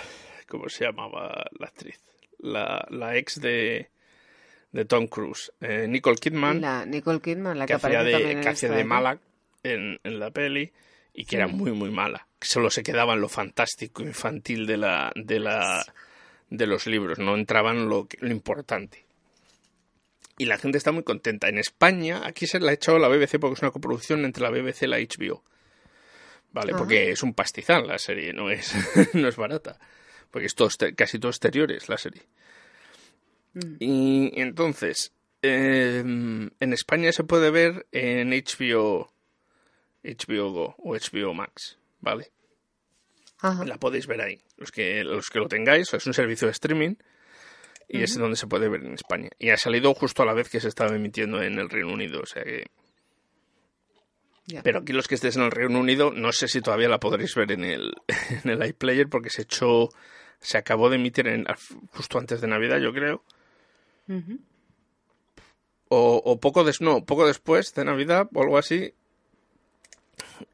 [0.47, 1.99] ¿Cómo se llamaba la actriz?
[2.39, 3.91] La, la ex de,
[4.71, 5.51] de Tom Cruise.
[5.61, 9.19] Eh, Nicole Kidman La Nicole Kidman, la que, que hacía de, que hacía de mala
[9.61, 10.71] en, en la peli
[11.19, 12.29] y que era muy muy mala.
[12.39, 15.85] Solo se quedaba en lo fantástico infantil de la de la
[16.49, 19.05] de los libros no entraba en lo, lo importante.
[20.37, 21.49] Y la gente está muy contenta.
[21.49, 24.49] En España aquí se la ha echado la BBC porque es una coproducción entre la
[24.49, 25.43] BBC y la HBO
[26.53, 26.79] vale Ajá.
[26.79, 28.73] porque es un pastizal la serie no es
[29.13, 29.77] no es barata.
[30.31, 32.21] Porque es todo casi todo exteriores la serie.
[33.55, 33.75] Mm.
[33.79, 39.11] y entonces, eh, en España se puede ver en HBO,
[40.03, 42.31] HBO Go o HBO Max, ¿vale?
[43.39, 43.65] Ajá.
[43.65, 44.41] La podéis ver ahí.
[44.57, 46.95] Los que, los que lo tengáis, es un servicio de streaming
[47.89, 49.29] y es donde se puede ver en España.
[49.39, 52.21] Y ha salido justo a la vez que se estaba emitiendo en el Reino Unido,
[52.21, 52.67] o sea que...
[54.63, 57.35] Pero aquí los que estéis en el Reino Unido, no sé si todavía la podréis
[57.35, 57.93] ver en el,
[58.43, 59.89] en el iPlayer porque se echó,
[60.39, 61.45] se acabó de emitir en,
[61.91, 63.23] justo antes de Navidad, yo creo.
[65.87, 68.93] O, o poco des no, poco después de Navidad o algo así.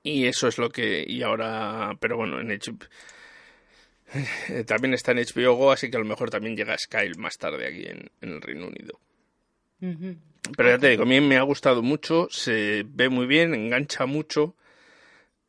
[0.04, 2.78] Y eso es lo que y ahora, pero bueno, en HBO,
[4.50, 7.38] eh, también está en HBO Go, así que a lo mejor también llega Sky más
[7.38, 9.00] tarde aquí en, en el Reino Unido.
[10.58, 14.06] Pero ya te digo, a mí me ha gustado mucho, se ve muy bien, engancha
[14.06, 14.56] mucho.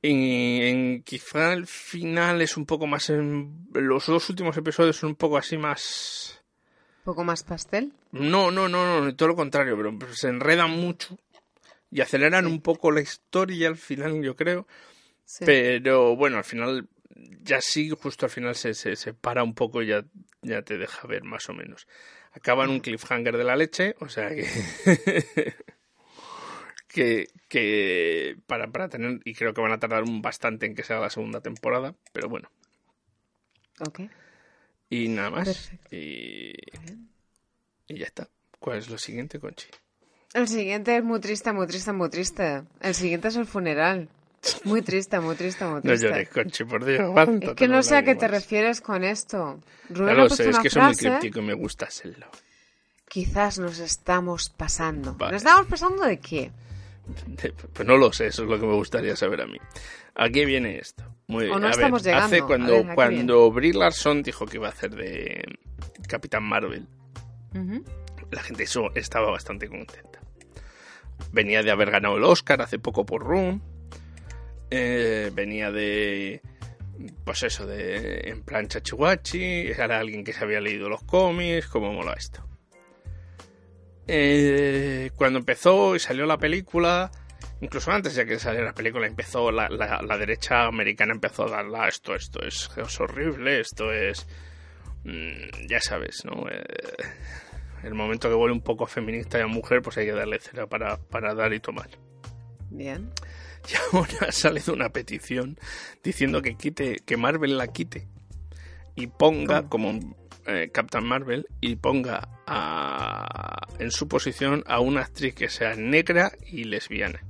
[0.03, 3.11] Y en, quizá el final es un poco más.
[3.11, 6.43] en- los dos últimos episodios son un poco así más.
[7.05, 7.93] poco más pastel.
[8.13, 11.19] No, no, no, no, todo lo contrario, pero se enredan mucho
[11.91, 14.67] y aceleran un poco la historia al final, yo creo.
[15.25, 15.45] Sí.
[15.45, 16.89] Pero bueno, al final,
[17.43, 20.05] ya sí, justo al final se, se, se para un poco y ya,
[20.43, 21.87] ya te deja ver más o menos.
[22.33, 24.47] Acaba en un cliffhanger de la leche, o sea que.
[26.89, 30.83] que, que para, para tener, y creo que van a tardar un bastante en que
[30.83, 32.51] sea la segunda temporada, pero bueno.
[33.81, 34.01] Ok.
[34.89, 35.47] Y nada más.
[35.47, 35.97] Perfecto.
[35.97, 36.55] Y,
[37.89, 38.29] y ya está.
[38.59, 39.69] ¿Cuál es lo siguiente, Conchi?
[40.37, 42.63] El siguiente es muy triste, muy triste, muy triste.
[42.81, 44.09] El siguiente es el funeral.
[44.65, 46.09] Muy triste, muy triste, muy No triste.
[46.09, 47.01] llores, Conchi, por Dios.
[47.41, 49.59] es que no sé a qué te refieres con esto.
[49.89, 52.27] Rubén ha lo sé, es que soy muy críptico y me gusta hacerlo.
[53.09, 55.15] Quizás nos estamos pasando.
[55.15, 55.33] Vale.
[55.33, 56.53] ¿Nos estamos pasando de qué?
[57.27, 59.59] De- Pues no lo sé, eso es lo que me gustaría saber a mí.
[60.17, 61.03] ¿A qué viene esto?
[61.29, 61.61] Muy O bien.
[61.63, 62.37] no a estamos ver, llegando.
[62.37, 65.45] hace cuando, ver, ¿a qué cuando Brie Larson dijo que iba a hacer de
[66.09, 66.87] Capitán Marvel,
[68.31, 70.21] la gente eso estaba bastante contenta.
[71.33, 73.63] Venía de haber ganado el Oscar hace poco por Room.
[74.71, 76.41] eh, venía de
[77.25, 81.93] pues eso, de en plan chachihuachi, era alguien que se había leído los cómics, cómo
[81.93, 82.43] mola esto.
[84.09, 87.11] Eh, cuando empezó y salió la película,
[87.61, 91.51] incluso antes de que saliera la película, empezó la, la, la derecha americana empezó a
[91.51, 94.27] darla esto, esto es, es horrible, esto es,
[95.05, 96.49] mm, ya sabes, ¿no?
[96.49, 96.65] Eh,
[97.83, 100.67] el momento que vuelve un poco feminista y a mujer, pues hay que darle cera
[100.67, 101.89] para, para dar y tomar.
[102.71, 103.11] Bien.
[103.69, 105.59] Y ahora ha salido una petición
[106.05, 108.07] diciendo que quite, que Marvel la quite
[108.95, 109.99] y ponga como
[110.47, 116.31] eh, Captain Marvel y ponga a, en su posición a una actriz que sea negra
[116.47, 117.25] y lesbiana.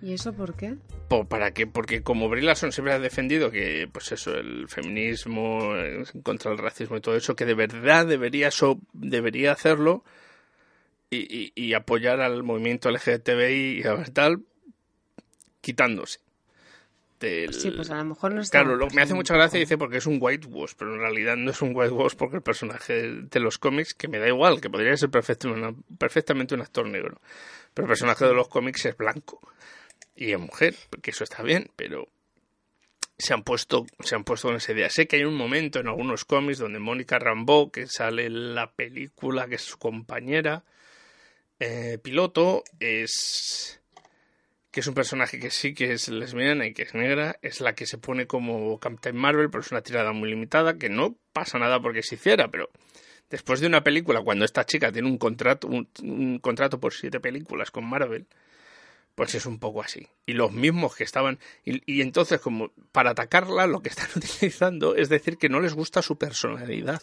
[0.00, 0.76] ¿Y eso por qué?
[1.08, 1.66] Por, ¿Para qué?
[1.66, 6.58] Porque como Brie Larson siempre ha defendido que, pues eso, el feminismo, eh, contra el
[6.58, 10.04] racismo y todo eso, que de verdad debería, so, debería hacerlo
[11.10, 14.42] y, y, y, apoyar al movimiento LGTBI y a tal,
[15.60, 16.20] quitándose.
[17.18, 17.52] Del...
[17.52, 18.60] Sí, pues a lo mejor no está.
[18.60, 21.50] Claro, lo, me hace mucha gracia dice porque es un whitewash, pero en realidad no
[21.50, 24.96] es un whitewash porque el personaje de los cómics, que me da igual, que podría
[24.96, 27.20] ser perfectamente, perfectamente un actor negro,
[27.74, 29.40] pero el personaje de los cómics es blanco
[30.18, 32.08] y es mujer, que eso está bien, pero
[33.16, 34.90] se han puesto se han puesto con esa idea.
[34.90, 38.72] Sé que hay un momento en algunos cómics donde Mónica Rambeau, que sale en la
[38.72, 40.64] película, que es su compañera
[41.60, 43.80] eh, piloto, es
[44.72, 47.74] que es un personaje que sí que es lesbiana y que es negra, es la
[47.74, 51.60] que se pone como Captain Marvel, pero es una tirada muy limitada, que no pasa
[51.60, 52.70] nada porque se hiciera, pero
[53.30, 57.70] después de una película, cuando esta chica tiene un contrato, un contrato por siete películas
[57.70, 58.26] con Marvel,
[59.18, 60.06] pues es un poco así.
[60.26, 61.40] Y los mismos que estaban.
[61.64, 65.74] Y, y, entonces, como para atacarla, lo que están utilizando es decir que no les
[65.74, 67.02] gusta su personalidad.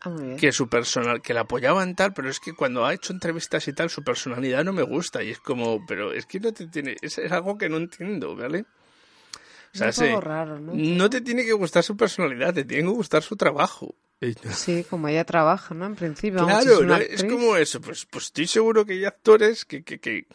[0.00, 0.36] Ah, muy bien.
[0.38, 3.74] Que su personal, que la apoyaban tal, pero es que cuando ha hecho entrevistas y
[3.74, 5.22] tal, su personalidad no me gusta.
[5.22, 6.96] Y es como, pero es que no te tiene.
[7.02, 8.64] Es, es algo que no entiendo, ¿vale?
[9.74, 10.72] O sea, es algo raro, ¿no?
[10.74, 13.94] No te tiene que gustar su personalidad, te tiene que gustar su trabajo.
[14.50, 15.84] Sí, como ella trabaja, ¿no?
[15.84, 16.44] En principio.
[16.46, 16.96] Claro, es, ¿no?
[16.96, 17.82] es, como eso.
[17.82, 20.26] Pues, pues estoy seguro que hay actores que, que, que,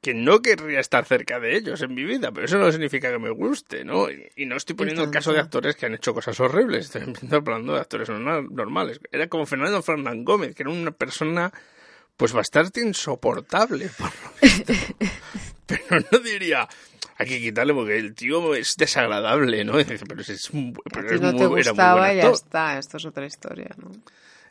[0.00, 3.18] que no querría estar cerca de ellos en mi vida, pero eso no significa que
[3.18, 4.10] me guste, ¿no?
[4.10, 7.12] Y, y no estoy poniendo el caso de actores que han hecho cosas horribles, estoy
[7.32, 9.00] hablando de actores normales.
[9.10, 11.52] Era como Fernando Fernán Gómez, que era una persona
[12.16, 15.26] pues bastante insoportable, por lo
[15.66, 16.68] pero no diría,
[17.18, 19.72] hay que quitarle porque el tío es desagradable, ¿no?
[19.72, 23.26] Pero es, un, pero es no muy, te gustaba y ya está, esto es otra
[23.26, 23.90] historia, ¿no?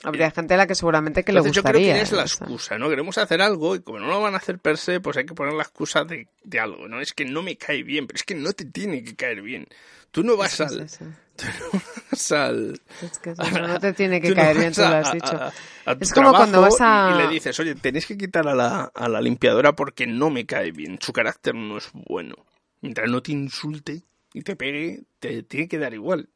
[0.05, 1.81] Habría gente a la que seguramente que Entonces, le gustaría.
[1.81, 2.89] Yo creo que es la excusa, ¿no?
[2.89, 5.33] Queremos hacer algo y como no lo van a hacer per se, pues hay que
[5.33, 7.01] poner la excusa de, de algo, ¿no?
[7.01, 9.67] Es que no me cae bien, pero es que no te tiene que caer bien.
[10.11, 10.87] Tú no vas al...
[11.35, 11.81] Tú no
[12.11, 12.81] vas al...
[13.01, 15.35] Es que eso, no te tiene que caer no bien, tú lo has dicho.
[15.35, 15.47] A,
[15.85, 17.11] a, a es como cuando vas a...
[17.11, 20.29] Y, y, le dices, oye, tenéis que quitar a la, a la limpiadora porque no
[20.29, 20.97] me cae bien.
[21.01, 22.35] Su carácter no es bueno.
[22.79, 24.03] Mientras no te insulte
[24.33, 26.29] y te pegue, te tiene que dar igual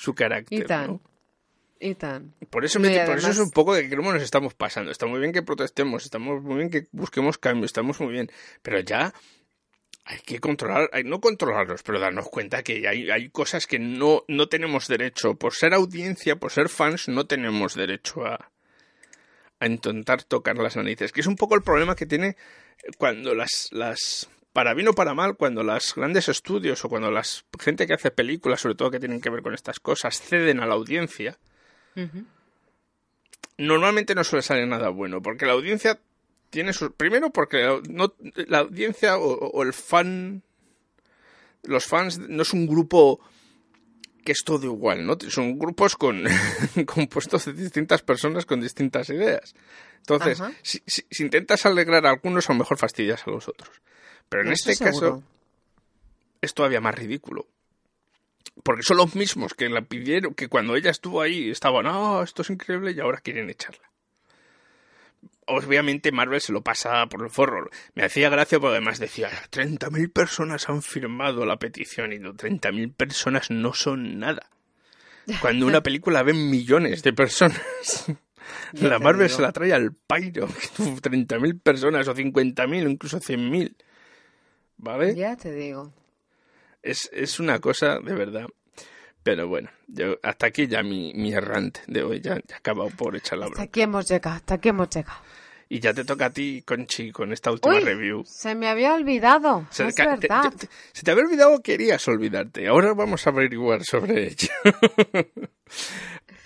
[0.00, 0.86] su carácter, y tan.
[0.86, 1.00] ¿no?
[1.80, 2.34] Y tan.
[2.50, 4.90] Por eso, me, por eso es un poco de que nos estamos pasando.
[4.90, 8.30] Está muy bien que protestemos, estamos muy bien que busquemos cambios, estamos muy bien.
[8.60, 9.14] Pero ya
[10.04, 14.24] hay que controlar, hay, no controlarlos, pero darnos cuenta que hay, hay cosas que no,
[14.28, 15.36] no tenemos derecho.
[15.36, 18.50] Por ser audiencia, por ser fans, no tenemos derecho a,
[19.58, 21.12] a intentar tocar las narices.
[21.12, 22.36] Que es un poco el problema que tiene
[22.98, 27.22] cuando las, las para bien o para mal, cuando los grandes estudios o cuando la
[27.58, 30.66] gente que hace películas, sobre todo que tienen que ver con estas cosas, ceden a
[30.66, 31.38] la audiencia,
[31.96, 32.26] Uh -huh.
[33.58, 36.00] normalmente no suele salir nada bueno, porque la audiencia
[36.50, 36.92] tiene su...
[36.92, 38.14] Primero porque no,
[38.48, 40.42] la audiencia o, o, el fan...
[41.62, 43.20] Los fans no es un grupo
[44.24, 45.16] que es todo igual, ¿no?
[45.28, 46.24] Son grupos con
[46.86, 49.54] compuestos de distintas personas con distintas ideas.
[49.98, 53.82] Entonces, si, si, si, intentas alegrar a algunos, a lo mejor fastidias a los otros.
[54.28, 54.92] Pero en este seguro.
[54.92, 55.22] caso
[56.40, 57.46] es todavía más ridículo.
[58.70, 62.42] Porque son los mismos que la pidieron, que cuando ella estuvo ahí estaban, no, esto
[62.42, 63.90] es increíble y ahora quieren echarla.
[65.46, 67.68] Obviamente Marvel se lo pasa por el forro.
[67.94, 72.94] Me hacía gracia porque además decía, 30.000 personas han firmado la petición y no, 30.000
[72.94, 74.48] personas no son nada.
[75.40, 78.06] Cuando una película ven millones de personas.
[78.74, 80.46] La Marvel se la trae al pairo.
[80.46, 83.74] 30.000 personas o 50.000 o incluso 100.000.
[84.76, 85.16] ¿Vale?
[85.16, 85.92] Ya te digo.
[86.84, 88.46] Es, es una cosa de verdad.
[89.22, 92.20] Pero bueno, yo hasta aquí ya mi, mi errante de hoy.
[92.20, 95.18] Ya, ya he acabado por echar la Hasta aquí hemos llegado, hasta aquí hemos llegado.
[95.68, 98.24] Y ya te toca a ti, Conchi, con esta última Uy, review.
[98.26, 99.66] se me había olvidado.
[99.70, 100.50] Se, es te- verdad.
[100.50, 102.66] te- te- se te había olvidado querías olvidarte.
[102.66, 104.48] Ahora vamos a averiguar sobre ello.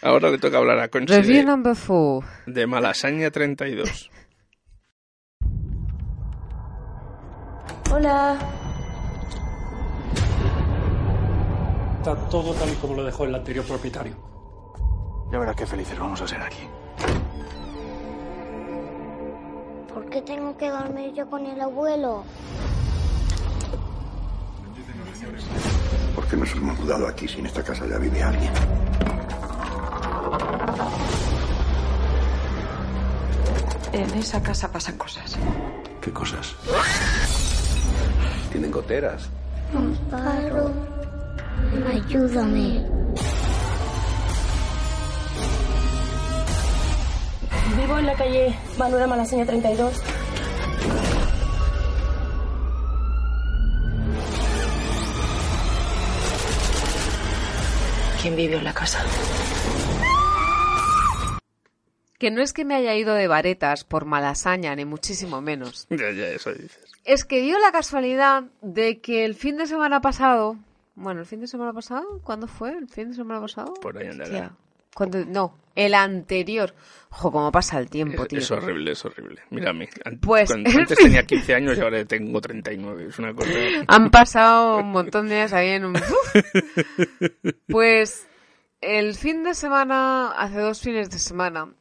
[0.03, 2.25] Ahora le toca hablar a Conchi Review de, number four.
[2.47, 4.11] de Malasaña 32.
[7.91, 8.39] Hola.
[12.05, 14.15] Está todo tal y como lo dejó el anterior propietario.
[15.33, 16.69] Ya verás qué felices vamos a ser aquí.
[19.89, 22.25] ¿Por qué tengo que dormir yo con el abuelo?
[26.15, 28.53] ¿Por qué nos hemos mudado aquí si en esta casa ya vive alguien?
[33.95, 35.39] En esa casa pasan cosas.
[36.03, 36.55] ¿Qué cosas?
[38.53, 39.31] Tienen goteras.
[39.75, 40.71] Amparo,
[41.93, 42.87] ayúdame.
[47.77, 50.03] Vivo en la calle Manuela Malaseña 32.
[58.25, 59.05] ¿Quién vivió en la casa?
[62.19, 65.87] Que no es que me haya ido de varetas por malasaña, ni muchísimo menos.
[65.91, 66.79] Ya, ya, eso dices.
[67.05, 70.57] Es que dio la casualidad de que el fin de semana pasado.
[70.97, 72.71] Bueno, el fin de semana pasado, ¿cuándo fue?
[72.77, 73.75] ¿El fin de semana pasado?
[73.75, 74.53] Por ahí andará.
[74.95, 76.73] Cuando- no, el anterior.
[77.11, 78.39] Ojo, cómo pasa el tiempo, Es, tío.
[78.39, 79.43] es horrible, es horrible.
[79.51, 79.89] Mírame.
[80.21, 83.07] Pues, cuando- antes tenía 15 años y ahora tengo 39.
[83.09, 83.51] Es una cosa.
[83.89, 85.95] Han pasado un montón de días ahí en un...
[87.69, 88.29] Pues
[88.81, 91.73] el fin de semana, hace dos fines de semana,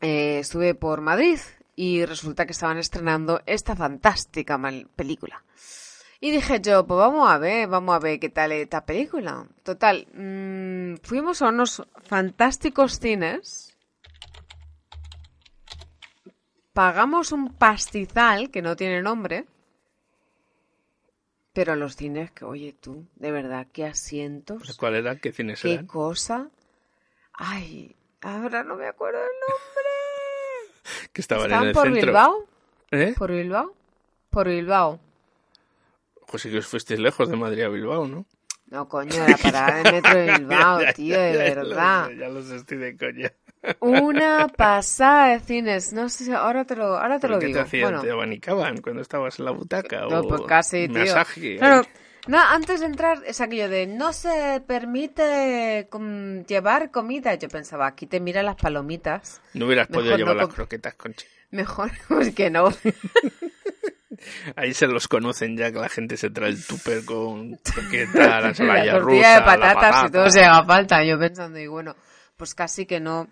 [0.00, 1.38] eh, estuve por Madrid
[1.76, 4.60] y resulta que estaban estrenando esta fantástica
[4.96, 5.44] película.
[6.24, 9.46] Y dije yo, pues vamos a ver, vamos a ver qué tal esta película.
[9.62, 13.76] Total, mm, fuimos a unos fantásticos cines.
[16.72, 19.44] Pagamos un pastizal que no tiene nombre.
[21.52, 25.16] Pero los cines que, oye tú, de verdad, qué asientos, ¿Cuál era?
[25.16, 25.86] ¿Qué cines qué eran?
[25.86, 26.48] cosa.
[27.34, 31.10] Ay, ahora no me acuerdo el nombre.
[31.12, 32.06] Que estaban, ¿Estaban en el por centro.
[32.06, 32.46] Bilbao?
[32.92, 33.14] ¿Eh?
[33.18, 33.74] ¿Por Bilbao?
[34.30, 35.00] Por Bilbao.
[36.34, 38.26] Pues sí que os fuisteis lejos de Madrid a Bilbao, ¿no?
[38.66, 42.10] No, coño, la parada del metro de Bilbao, tío, de ya, ya lo verdad.
[42.18, 43.32] Ya los estoy de coña.
[43.78, 45.92] Una pasada de cines.
[45.92, 47.58] No sé si ahora te lo, ahora te ¿Pero lo qué digo.
[47.60, 47.82] te hacían?
[47.84, 50.00] Bueno, ¿Te abanicaban cuando estabas en la butaca?
[50.10, 50.98] no, o pues casi, tío.
[50.98, 51.56] masaje?
[51.58, 51.86] Claro,
[52.26, 57.34] no, antes de entrar es aquello de no se permite com- llevar comida.
[57.36, 59.40] Yo pensaba, aquí te miran las palomitas.
[59.52, 61.26] No hubieras Mejor podido no llevar las com- croquetas, Conchi.
[61.52, 62.70] Mejor, pues que no.
[64.56, 68.52] Ahí se los conocen ya que la gente se trae el tupper con croqueta, la
[68.52, 70.06] tortilla rusa, de la patatas patata.
[70.06, 71.04] y todo se haga falta.
[71.04, 71.94] Yo pensando, y bueno,
[72.36, 73.28] pues casi que no.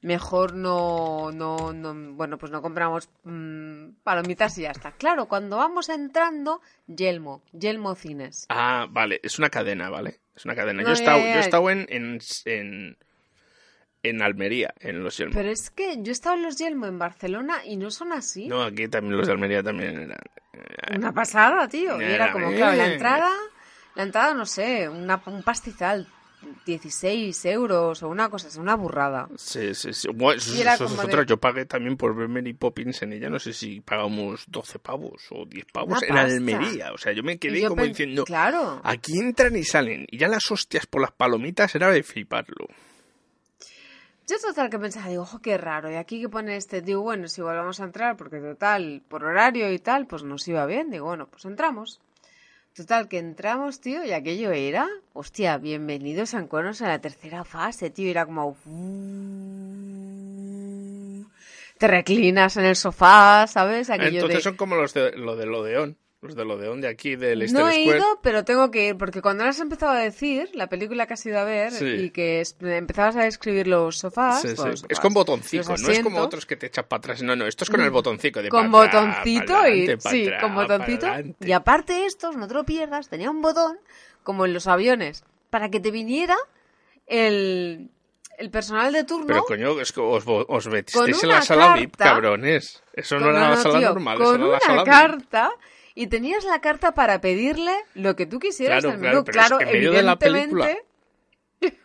[0.00, 4.92] Mejor no, no, no, bueno, pues no compramos mm, palomitas y ya está.
[4.92, 8.46] Claro, cuando vamos entrando, Yelmo, Yelmo Cines.
[8.48, 10.20] Ah, vale, es una cadena, ¿vale?
[10.36, 10.82] Es una cadena.
[10.82, 12.96] No, yo he estado, yo he estado en, en, en,
[14.02, 15.34] en Almería, en los Yelmo.
[15.34, 18.46] Pero es que yo he estado en los Yelmo en Barcelona y no son así.
[18.48, 20.18] No, aquí también los de Almería también eran.
[20.96, 22.00] Una pasada, tío.
[22.00, 22.56] Y era como, eh.
[22.56, 23.30] claro, la entrada,
[23.94, 26.06] la entrada, no sé, una, un pastizal,
[26.66, 29.28] 16 euros o una cosa, es una burrada.
[29.36, 30.08] Sí, sí, sí.
[30.14, 31.26] Bueno, eso, eso es como de-.
[31.26, 33.28] Yo pagué también por ver Mary Poppins en ella.
[33.28, 36.34] No sé si pagamos 12 pavos o 10 pavos Una en pasta.
[36.34, 36.92] Almería.
[36.92, 38.24] O sea, yo me quedé yo como pen- diciendo.
[38.24, 38.80] Claro.
[38.84, 40.06] Aquí entran y salen.
[40.10, 42.66] Y ya las hostias por las palomitas era de fliparlo.
[44.28, 45.90] Yo total que pensaba, digo, ojo, qué raro.
[45.90, 49.72] Y aquí que pone este, digo, bueno, si volvamos a entrar, porque total, por horario
[49.72, 50.90] y tal, pues nos iba bien.
[50.90, 51.98] Digo, bueno, pues entramos.
[52.74, 57.88] Total, que entramos, tío, y aquello era, hostia, bienvenidos a Encuentros en la tercera fase,
[57.88, 58.10] tío.
[58.10, 58.54] Era como...
[61.78, 63.88] Te reclinas en el sofá, ¿sabes?
[63.88, 64.42] Aquello Entonces de...
[64.42, 65.96] son como los de lo del Odeón.
[66.20, 67.98] Los del Odeón de aquí, del Leicester No he Square.
[67.98, 71.24] ido, pero tengo que ir, porque cuando has empezado a decir la película que has
[71.24, 71.84] ido a ver Sí.
[71.86, 74.54] y que es- empezabas a describir los sofás, Sí, sí.
[74.56, 77.22] los Es sofás, con botoncito, los no es como otros que te echas para atrás.
[77.22, 79.98] No, no, esto es con el botoncito de con pa' atrás, botoncito pa' y adelante,
[80.02, 81.06] pa' sí, atrás, con botoncito
[81.40, 83.78] y aparte estos, no te lo pierdas, tenía un botón
[84.24, 86.36] como en los aviones para que te viniera
[87.06, 87.90] el,
[88.38, 91.42] el personal de turno Pero coño, es que os, os Con metisteis en una la
[91.42, 92.82] sala VIP, carta- cabrones.
[92.92, 94.88] Eso no con- era la sala tío, normal, eso con era la una sala VIP.
[96.00, 99.58] Y tenías la carta para pedirle lo que tú quisieras Claro, claro, pero es Claro,
[99.58, 100.84] que en medio de la evidentemente-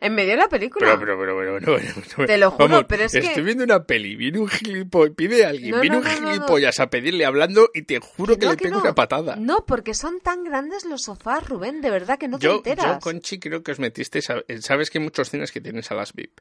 [0.00, 0.86] en medio de la película.
[0.98, 3.64] Pero, pero, pero, pero, bueno, bueno, Te lo juro, vamos, pero es que- Estoy viendo
[3.64, 6.32] una peli, viene un gilipollas, pide a alguien, No, viene no, un no, no.
[6.32, 9.36] gilipollas a pedirle hablando y te juro que, le que pego una patada.
[9.36, 12.86] No, porque son tan grandes los sofás, Rubén, de verdad que no te yo, enteras.
[12.86, 14.42] yo, Conchi, creo que os metisteis a...
[14.60, 16.40] Sabes que hay muchos cines que tienen salas VIP.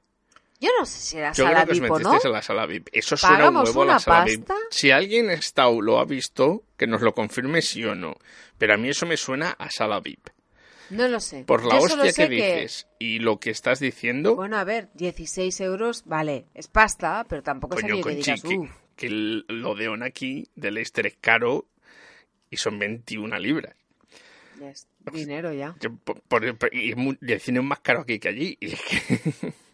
[0.60, 2.10] Yo no sé si era Yo sala creo que os VIP o no.
[2.10, 2.88] metisteis a la sala VIP.
[2.94, 4.46] Eso suena un ¿Pagamos huevo a la sala VIP.
[4.46, 4.56] pasta?
[4.72, 8.16] Si alguien está o lo ha visto, que nos lo confirme sí o no.
[8.58, 10.30] Pero a mí eso me suena a sala VIP.
[10.92, 11.44] No lo sé.
[11.46, 15.60] Por la Yo hostia que dices y lo que estás diciendo, Bueno, a ver, 16
[15.62, 18.70] euros, vale, es pasta, pero tampoco es que digas, que, "Uf".
[18.96, 21.66] que el Odeón aquí de Leicester es caro
[22.52, 23.76] y son 21 libras.
[24.60, 25.76] Ya es- dinero ya.
[26.04, 28.56] Por- por- y, y el cine es más caro aquí que allí.
[28.62, 29.54] Y es que-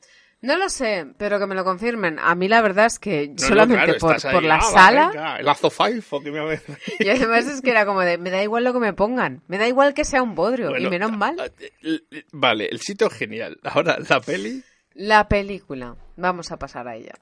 [0.41, 2.17] No lo sé, pero que me lo confirmen.
[2.19, 4.55] A mí la verdad es que No, no, solamente claro, por, estás ahí, por la
[4.55, 5.07] "Ah, sala...
[5.09, 6.61] venga, el azofaifa que me ha
[6.99, 9.43] Y además es que era como de, me da igual lo que me pongan.
[9.47, 10.69] Me da igual que sea un bodrio.
[10.69, 11.53] Bueno, y menos mal.
[11.83, 13.59] L- Vale, el sitio es genial.
[13.63, 14.63] Ahora, la peli.
[14.95, 15.95] La película.
[16.17, 17.13] Vamos a pasar a ella.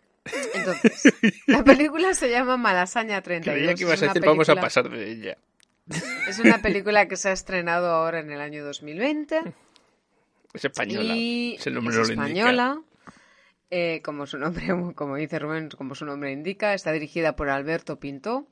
[0.54, 1.14] Entonces,
[1.48, 3.54] la película se llama Malasaña 32.
[3.60, 5.38] Creía que ibas Es a decir, vamos a película- pasar de ella.
[6.28, 9.42] Es una película que se ha estrenado ahora en el año 2020.
[10.54, 11.14] Es española.
[11.16, 12.02] Y es lo indica.
[12.04, 12.80] española.
[13.72, 14.66] Eh, como su nombre,
[14.96, 18.48] como dice Rubén, como su nombre indica, está dirigida por Alberto Pinto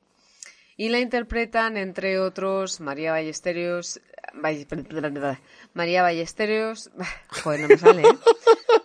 [0.75, 3.99] y la interpretan entre otros María Ballesteros,
[4.35, 5.39] Ball-
[5.73, 6.91] María Ballesteros,
[7.43, 8.17] joder, no me sale, ¿eh?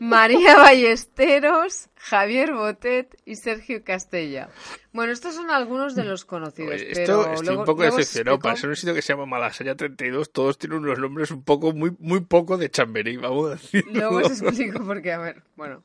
[0.05, 4.49] María Ballesteros, Javier Botet y Sergio Castella.
[4.93, 8.39] Bueno, estos son algunos de los conocidos, Oye, pero esto estoy luego, un poco decepcionado.
[8.41, 11.73] Para ser un sitio que se llama Malasaña 32, todos tienen unos nombres un poco,
[11.73, 13.85] muy, muy poco de chamberí, vamos a decir.
[13.93, 15.85] Luego os explico por qué, a ver, bueno.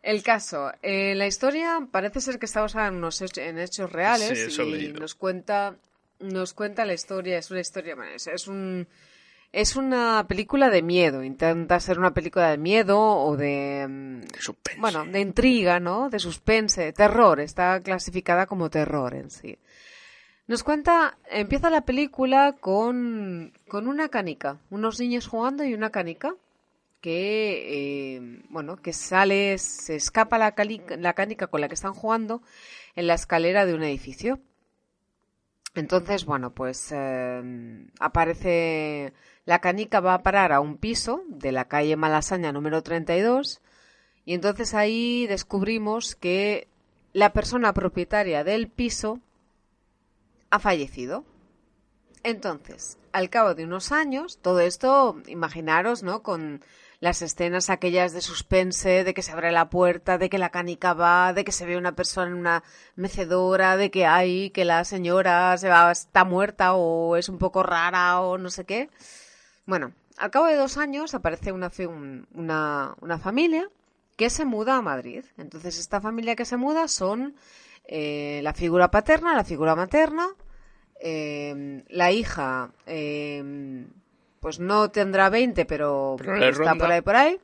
[0.00, 3.90] El caso, eh, la historia parece ser que está basada en, unos hech- en hechos
[3.90, 5.76] reales Sí, y nos cuenta,
[6.20, 8.86] nos cuenta la historia, es una historia, bueno, es, es un,
[9.52, 15.04] es una película de miedo, intenta ser una película de miedo o de, mm, bueno,
[15.06, 16.10] de intriga, ¿no?
[16.10, 19.58] De suspense, de terror, está clasificada como terror en sí.
[20.46, 26.34] Nos cuenta, empieza la película con, con una canica, unos niños jugando y una canica
[27.00, 32.42] que, eh, bueno, que sale, se escapa la canica con la que están jugando
[32.96, 34.40] en la escalera de un edificio.
[35.74, 39.12] Entonces, bueno, pues eh, aparece,
[39.48, 43.62] la canica va a parar a un piso de la calle Malasaña número 32
[44.26, 46.68] y entonces ahí descubrimos que
[47.14, 49.20] la persona propietaria del piso
[50.50, 51.24] ha fallecido.
[52.24, 56.22] Entonces, al cabo de unos años, todo esto, imaginaros, ¿no?
[56.22, 56.62] Con
[57.00, 60.92] las escenas aquellas de suspense, de que se abre la puerta, de que la canica
[60.92, 62.64] va, de que se ve una persona en una
[62.96, 67.62] mecedora, de que hay, que la señora se va, está muerta o es un poco
[67.62, 68.90] rara o no sé qué.
[69.68, 71.70] Bueno, al cabo de dos años aparece una,
[72.32, 73.68] una, una familia
[74.16, 75.26] que se muda a Madrid.
[75.36, 77.36] Entonces, esta familia que se muda son
[77.84, 80.26] eh, la figura paterna, la figura materna,
[81.02, 83.84] eh, la hija, eh,
[84.40, 87.38] pues no tendrá 20, pero, está por ahí, por ahí.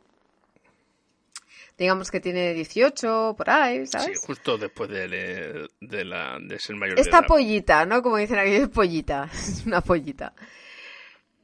[1.76, 4.18] Digamos que tiene 18, por ahí, ¿sabes?
[4.18, 8.00] Sí, justo después de, de, la, de ser mayor Esta de pollita, ¿no?
[8.00, 9.28] Como dicen aquí, es pollita.
[9.34, 10.32] Es una pollita.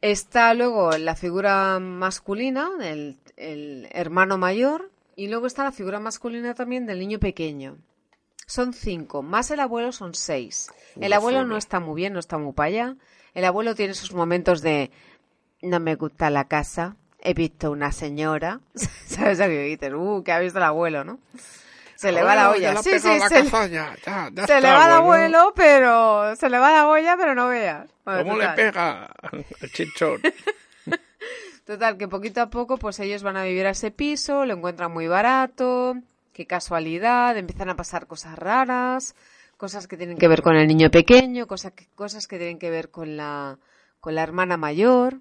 [0.01, 6.55] Está luego la figura masculina, el, el hermano mayor, y luego está la figura masculina
[6.55, 7.76] también del niño pequeño.
[8.46, 10.72] Son cinco, más el abuelo son seis.
[11.01, 12.96] El abuelo no está muy bien, no está muy para allá.
[13.34, 14.90] El abuelo tiene sus momentos de
[15.62, 18.61] no me gusta la casa, he visto una señora.
[19.07, 19.92] ¿Sabes a qué dices?
[19.94, 21.20] Uh, que ha visto el abuelo, ¿no?
[22.01, 22.72] Se le va la olla.
[22.74, 25.38] le Sí, sí, la se, cazaña, ya, ya se está, le va el abuelo.
[25.38, 27.90] abuelo, pero se le va la olla, pero no veas.
[28.07, 28.57] Bueno, ¿Cómo le total.
[28.57, 29.11] pega
[29.61, 30.20] el chichón?
[31.66, 34.90] Total, que poquito a poco, pues ellos van a vivir a ese piso, lo encuentran
[34.92, 35.94] muy barato,
[36.32, 39.14] qué casualidad, empiezan a pasar cosas raras,
[39.57, 42.70] cosas que tienen que ver con el niño pequeño, cosas que, cosas que tienen que
[42.70, 43.59] ver con la,
[44.01, 45.18] con la hermana mayor.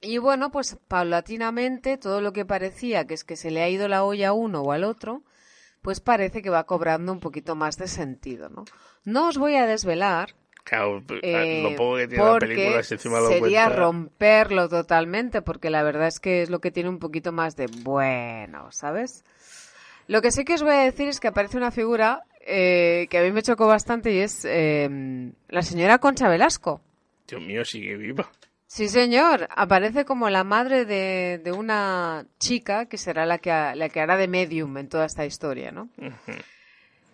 [0.00, 3.86] Y bueno, pues paulatinamente todo lo que parecía que es que se le ha ido
[3.88, 5.22] la olla a uno o al otro,
[5.86, 8.64] pues parece que va cobrando un poquito más de sentido, ¿no?
[9.04, 10.34] No os voy a desvelar,
[10.64, 13.68] Claro, eh, lo poco que tiene la película, si encima lo sería cuenta.
[13.68, 17.68] romperlo totalmente, porque la verdad es que es lo que tiene un poquito más de
[17.84, 19.22] bueno, ¿sabes?
[20.08, 23.18] Lo que sí que os voy a decir es que aparece una figura eh, que
[23.18, 26.80] a mí me chocó bastante y es eh, la señora Concha Velasco.
[27.28, 28.28] Dios mío, sigue viva.
[28.66, 29.48] Sí, señor.
[29.54, 34.16] Aparece como la madre de, de una chica que será la que, la que hará
[34.16, 35.88] de medium en toda esta historia, ¿no?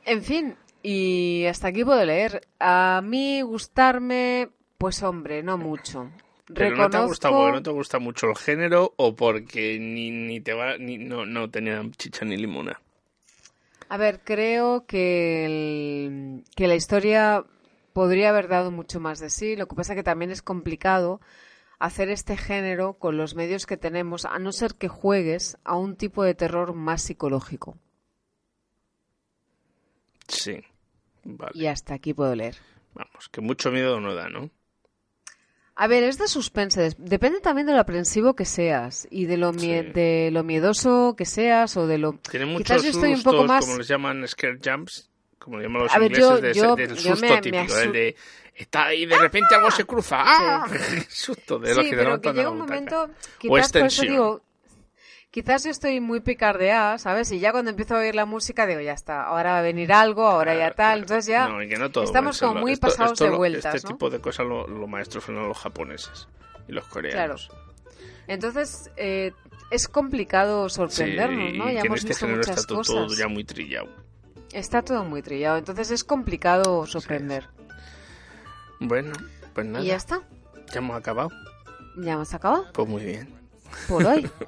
[0.04, 2.46] En fin, y hasta aquí puedo leer.
[2.58, 4.48] A mí gustarme,
[4.78, 6.10] pues hombre, no mucho.
[6.54, 9.78] Pero no te ha gustado Reconozco- porque no te gusta mucho el género o porque
[9.78, 12.80] ni, ni te va ni no, no tenía chicha ni limona.
[13.88, 17.44] A ver, creo que, el- que la historia
[17.92, 19.56] podría haber dado mucho más de sí.
[19.56, 21.20] Lo que pasa que también es complicado
[21.78, 25.96] hacer este género con los medios que tenemos, a no ser que juegues a un
[25.96, 27.76] tipo de terror más psicológico.
[30.28, 30.62] Sí.
[31.24, 31.52] Vale.
[31.54, 32.56] Y hasta aquí puedo leer.
[32.94, 34.50] Vamos, que mucho miedo no da, ¿no?
[35.74, 36.94] A ver, es de suspense.
[36.98, 41.76] Depende también de lo aprensivo que seas y de lo, de lo miedoso que seas
[41.76, 42.12] o de lo...
[42.12, 43.64] Tiene muchos Quizás yo estoy un poco más...
[43.64, 45.10] como les llaman, scare jumps,
[45.42, 47.78] como le llaman los A ver, ingleses, yo- de- yo- del susto me- me típico,
[47.78, 48.16] el de
[48.54, 50.66] está ahí de repente algo se cruza, ¡ah!
[51.08, 54.42] susto de los sí, que pero que llega un momento, quizás por eso digo,
[55.30, 57.32] quizás yo estoy muy picardeada, ¿sabes?
[57.32, 59.92] Y ya cuando empiezo a oír la música digo, ya está, ahora va a venir
[59.92, 62.88] algo, ahora ya tal, entonces ya No, y que no todo estamos como muy esto-
[62.88, 63.94] pasados esto de vueltas, Este ¿no?
[63.94, 66.28] tipo de cosas lo, lo maestros fueron los japoneses
[66.68, 67.50] y los coreanos.
[68.28, 69.32] Entonces, eh,
[69.70, 71.70] es complicado Sí, sorprendernos, ¿no?
[71.70, 72.94] y Ya hemos este visto muchas está todo, cosas.
[72.94, 73.88] todo ya muy trillado.
[74.52, 77.48] Está todo muy trillado, entonces es complicado sorprender.
[78.80, 79.12] Bueno,
[79.54, 79.84] pues nada.
[79.84, 80.20] Y ya está,
[80.72, 81.30] Ya hemos acabado.
[81.96, 83.28] ya hemos acabado Pues muy bien.
[83.88, 84.28] por hoy.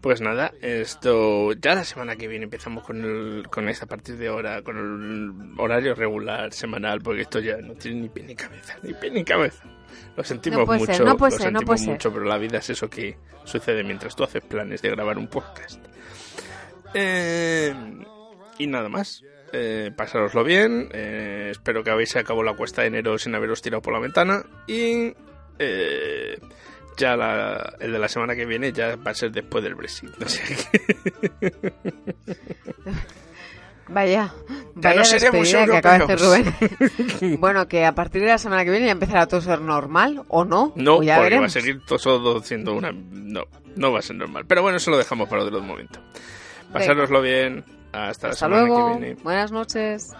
[0.00, 4.16] Pues nada, esto ya la semana que viene empezamos con el, con esta a partir
[4.16, 8.34] de ahora, con el horario regular semanal, porque esto ya no tiene ni pie ni
[8.34, 9.62] cabeza, ni pie ni cabeza.
[10.16, 11.88] Lo sentimos No puede mucho, ser, no puede lo ser, no sentimos ser.
[11.90, 15.28] mucho, pero la vida es eso que sucede mientras tú haces planes de grabar un
[15.28, 15.84] podcast.
[16.94, 17.74] Eh,
[18.62, 19.22] y nada más.
[19.52, 20.88] Eh, pasároslo bien.
[20.92, 24.44] eh, espero que habéis acabado la cuesta de enero sin haberos tirado por la ventana.
[24.68, 25.12] Y
[25.58, 26.38] eh,
[26.96, 30.10] ya la- el de la semana que viene ya va a ser después del Brexit.
[30.22, 31.72] O sea que-
[33.88, 34.32] Vaya,
[34.76, 36.54] Ya vaya no despedida que acaba de hacer europeos.
[37.18, 37.40] Rubén.
[37.40, 40.22] bueno, que a partir de la semana que viene ya empezará todo a ser normal,
[40.28, 40.72] ¿o no?
[40.76, 41.42] No, Pues ya porque veremos.
[41.42, 42.92] va a seguir todo siendo una...
[42.92, 43.42] No,
[43.74, 44.44] no va a ser normal.
[44.46, 46.00] Pero bueno, eso lo dejamos para otro momento.
[46.72, 47.64] Pasároslo bien.
[47.92, 49.22] Hasta, la Hasta semana luego, que viene.
[49.22, 50.12] buenas noches.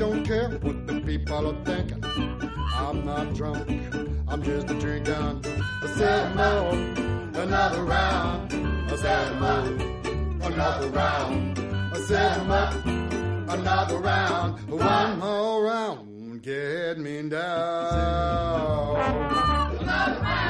[0.00, 2.02] Don't care what the people are thinking.
[2.72, 3.68] I'm not drunk,
[4.28, 5.44] I'm just a drinking.
[5.82, 6.72] I said more,
[7.42, 8.50] another round.
[8.90, 9.66] I said more,
[10.48, 11.58] another round.
[11.94, 12.72] I said more,
[13.54, 14.70] another round.
[14.70, 18.96] One more round, get me down.
[19.80, 20.49] Another round.